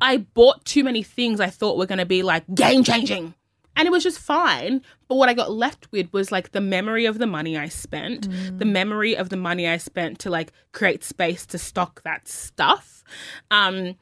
I 0.00 0.18
bought 0.18 0.64
too 0.64 0.84
many 0.84 1.02
things 1.02 1.40
I 1.40 1.48
thought 1.48 1.78
were 1.78 1.86
gonna 1.86 2.06
be 2.06 2.22
like 2.22 2.44
game 2.54 2.84
changing. 2.84 3.34
And 3.76 3.86
it 3.88 3.90
was 3.90 4.04
just 4.04 4.20
fine. 4.20 4.82
But 5.08 5.16
what 5.16 5.28
I 5.28 5.34
got 5.34 5.50
left 5.50 5.90
with 5.90 6.12
was 6.12 6.30
like 6.30 6.52
the 6.52 6.60
memory 6.60 7.06
of 7.06 7.18
the 7.18 7.26
money 7.26 7.58
I 7.58 7.68
spent, 7.68 8.28
the 8.56 8.64
memory 8.64 9.16
of 9.16 9.30
the 9.30 9.36
money 9.36 9.66
I 9.66 9.78
spent 9.78 10.20
to 10.20 10.30
like 10.30 10.52
create 10.70 11.02
space 11.02 11.44
to 11.46 11.58
stock 11.58 12.02
that 12.04 12.28
stuff. 12.28 13.02
Um, 13.50 13.96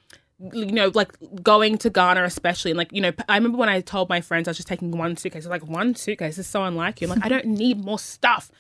you 0.53 0.67
know, 0.67 0.91
like 0.95 1.13
going 1.43 1.79
to 1.79 1.89
Ghana, 1.89 2.25
especially, 2.25 2.73
and 2.73 2.79
like, 2.79 2.93
you 2.93 3.01
know, 3.01 3.13
I 3.31 3.37
remember 3.37 3.57
when 3.57 3.71
I 3.71 3.81
told 3.81 4.11
my 4.11 4.21
friends 4.21 4.47
I 4.47 4.51
was 4.51 4.59
just 4.59 4.69
taking 4.69 4.91
one 4.91 5.17
suitcase. 5.17 5.47
I 5.47 5.49
was 5.49 5.61
like, 5.63 5.67
one 5.67 5.95
suitcase 5.95 6.37
is 6.37 6.47
so 6.47 6.65
unlike 6.65 7.01
you. 7.01 7.07
I'm 7.07 7.15
like, 7.15 7.25
I 7.25 7.29
don't 7.29 7.47
need 7.47 7.83
more 7.83 7.99
stuff. 7.99 8.51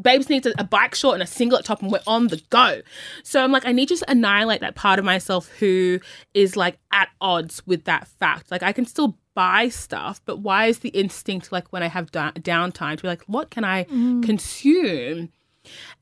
Babes 0.00 0.28
needs 0.28 0.46
a, 0.58 0.64
bike 0.64 0.94
short 0.94 1.14
and 1.14 1.22
a 1.22 1.26
singlet 1.26 1.64
top, 1.64 1.82
and 1.82 1.90
we're 1.90 2.00
on 2.06 2.28
the 2.28 2.42
go. 2.50 2.82
So 3.22 3.42
I'm 3.42 3.52
like, 3.52 3.66
I 3.66 3.72
need 3.72 3.86
to 3.88 3.94
just 3.94 4.04
annihilate 4.08 4.60
that 4.60 4.74
part 4.74 4.98
of 4.98 5.04
myself 5.04 5.48
who 5.58 6.00
is 6.34 6.56
like 6.56 6.78
at 6.92 7.08
odds 7.20 7.64
with 7.66 7.84
that 7.84 8.08
fact. 8.08 8.50
Like, 8.50 8.62
I 8.62 8.72
can 8.72 8.86
still 8.86 9.16
buy 9.34 9.68
stuff, 9.68 10.20
but 10.24 10.38
why 10.38 10.66
is 10.66 10.80
the 10.80 10.88
instinct 10.90 11.52
like 11.52 11.72
when 11.72 11.82
I 11.82 11.88
have 11.88 12.10
da- 12.10 12.32
downtime 12.32 12.96
to 12.96 13.02
be 13.02 13.08
like, 13.08 13.22
what 13.26 13.50
can 13.50 13.64
I 13.64 13.84
mm. 13.84 14.22
consume? 14.24 15.30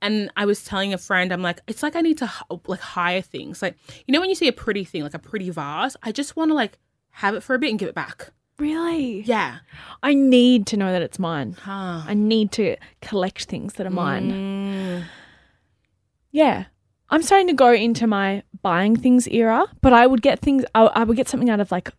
And 0.00 0.30
I 0.36 0.44
was 0.44 0.64
telling 0.64 0.92
a 0.92 0.98
friend, 0.98 1.32
I'm 1.32 1.42
like, 1.42 1.60
it's 1.66 1.82
like 1.82 1.96
I 1.96 2.00
need 2.00 2.18
to 2.18 2.30
like 2.66 2.80
hire 2.80 3.22
things. 3.22 3.62
Like, 3.62 3.76
you 4.06 4.12
know, 4.12 4.20
when 4.20 4.28
you 4.28 4.34
see 4.34 4.48
a 4.48 4.52
pretty 4.52 4.84
thing, 4.84 5.02
like 5.02 5.14
a 5.14 5.18
pretty 5.18 5.50
vase, 5.50 5.96
I 6.02 6.12
just 6.12 6.36
want 6.36 6.50
to 6.50 6.54
like 6.54 6.78
have 7.10 7.34
it 7.34 7.42
for 7.42 7.54
a 7.54 7.58
bit 7.58 7.70
and 7.70 7.78
give 7.78 7.88
it 7.88 7.94
back. 7.94 8.32
Really? 8.58 9.22
Yeah. 9.22 9.58
I 10.02 10.14
need 10.14 10.66
to 10.68 10.76
know 10.76 10.92
that 10.92 11.02
it's 11.02 11.18
mine. 11.18 11.56
Huh. 11.60 12.02
I 12.06 12.14
need 12.14 12.52
to 12.52 12.76
collect 13.00 13.44
things 13.44 13.74
that 13.74 13.86
are 13.86 13.90
mine. 13.90 14.30
Mm. 14.30 15.04
Yeah. 16.30 16.64
I'm 17.10 17.22
starting 17.22 17.48
to 17.48 17.54
go 17.54 17.72
into 17.72 18.06
my 18.06 18.42
buying 18.62 18.96
things 18.96 19.26
era, 19.28 19.66
but 19.80 19.92
I 19.92 20.06
would 20.06 20.22
get 20.22 20.38
things, 20.38 20.64
I, 20.74 20.84
I 20.84 21.04
would 21.04 21.16
get 21.16 21.28
something 21.28 21.50
out 21.50 21.60
of 21.60 21.70
like 21.70 21.90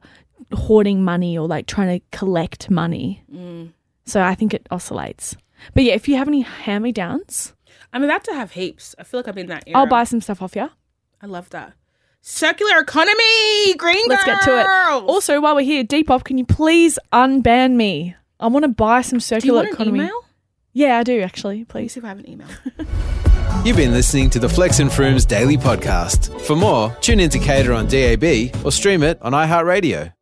hoarding 0.54 1.04
money 1.04 1.38
or 1.38 1.48
like 1.48 1.68
trying 1.68 2.00
to 2.00 2.06
collect 2.18 2.70
money. 2.70 3.24
So 4.06 4.22
I 4.22 4.36
think 4.36 4.54
it 4.54 4.68
oscillates. 4.72 5.36
But 5.74 5.84
yeah, 5.84 5.94
if 5.94 6.08
you 6.08 6.18
have 6.18 6.28
any 6.28 6.42
hand 6.42 6.84
me 6.84 6.92
downs, 6.92 7.54
I'm 7.94 8.04
about 8.04 8.24
to 8.26 8.34
have 8.34 8.52
heaps. 8.52 8.96
I 8.98 9.04
feel 9.04 9.20
like 9.20 9.28
I'm 9.28 9.38
in 9.38 9.48
that 9.48 9.64
era. 9.68 9.80
I'll 9.80 9.88
buy 9.88 10.04
some 10.04 10.20
stuff 10.20 10.42
off 10.42 10.56
you. 10.56 10.70
I 11.22 11.26
love 11.28 11.50
that. 11.52 11.74
Circular 12.26 12.80
economy, 12.80 13.74
green 13.76 14.08
Let's 14.08 14.24
get 14.24 14.42
to 14.44 14.62
it. 14.62 14.66
Also, 15.10 15.42
while 15.42 15.56
we're 15.56 15.66
here, 15.66 15.84
Depop, 15.84 16.24
can 16.24 16.38
you 16.38 16.46
please 16.46 16.98
unban 17.12 17.74
me? 17.74 18.16
I 18.40 18.48
want 18.48 18.64
to 18.64 18.70
buy 18.70 19.02
some 19.02 19.20
do 19.20 19.24
you 19.24 19.28
circular 19.28 19.56
want 19.58 19.68
an 19.68 19.74
economy. 19.74 20.00
email? 20.00 20.22
Yeah, 20.72 21.00
I 21.00 21.04
do 21.04 21.20
actually. 21.20 21.56
Let 21.56 21.60
me 21.60 21.66
Please. 21.66 21.92
see 21.92 22.00
if 22.00 22.06
I 22.06 22.08
have 22.08 22.20
an 22.20 22.30
email. 22.30 22.48
You've 23.66 23.76
been 23.76 23.92
listening 23.92 24.30
to 24.30 24.40
the 24.40 24.48
Flex 24.48 24.80
and 24.80 24.90
Frooms 24.90 25.28
daily 25.28 25.58
podcast. 25.58 26.40
For 26.40 26.56
more, 26.56 26.96
tune 27.02 27.20
in 27.20 27.30
to 27.30 27.40
Cater 27.40 27.74
on 27.74 27.88
DAB 27.88 28.24
or 28.66 28.72
stream 28.72 29.04
it 29.04 29.22
on 29.22 29.34
iHeartRadio. 29.34 30.14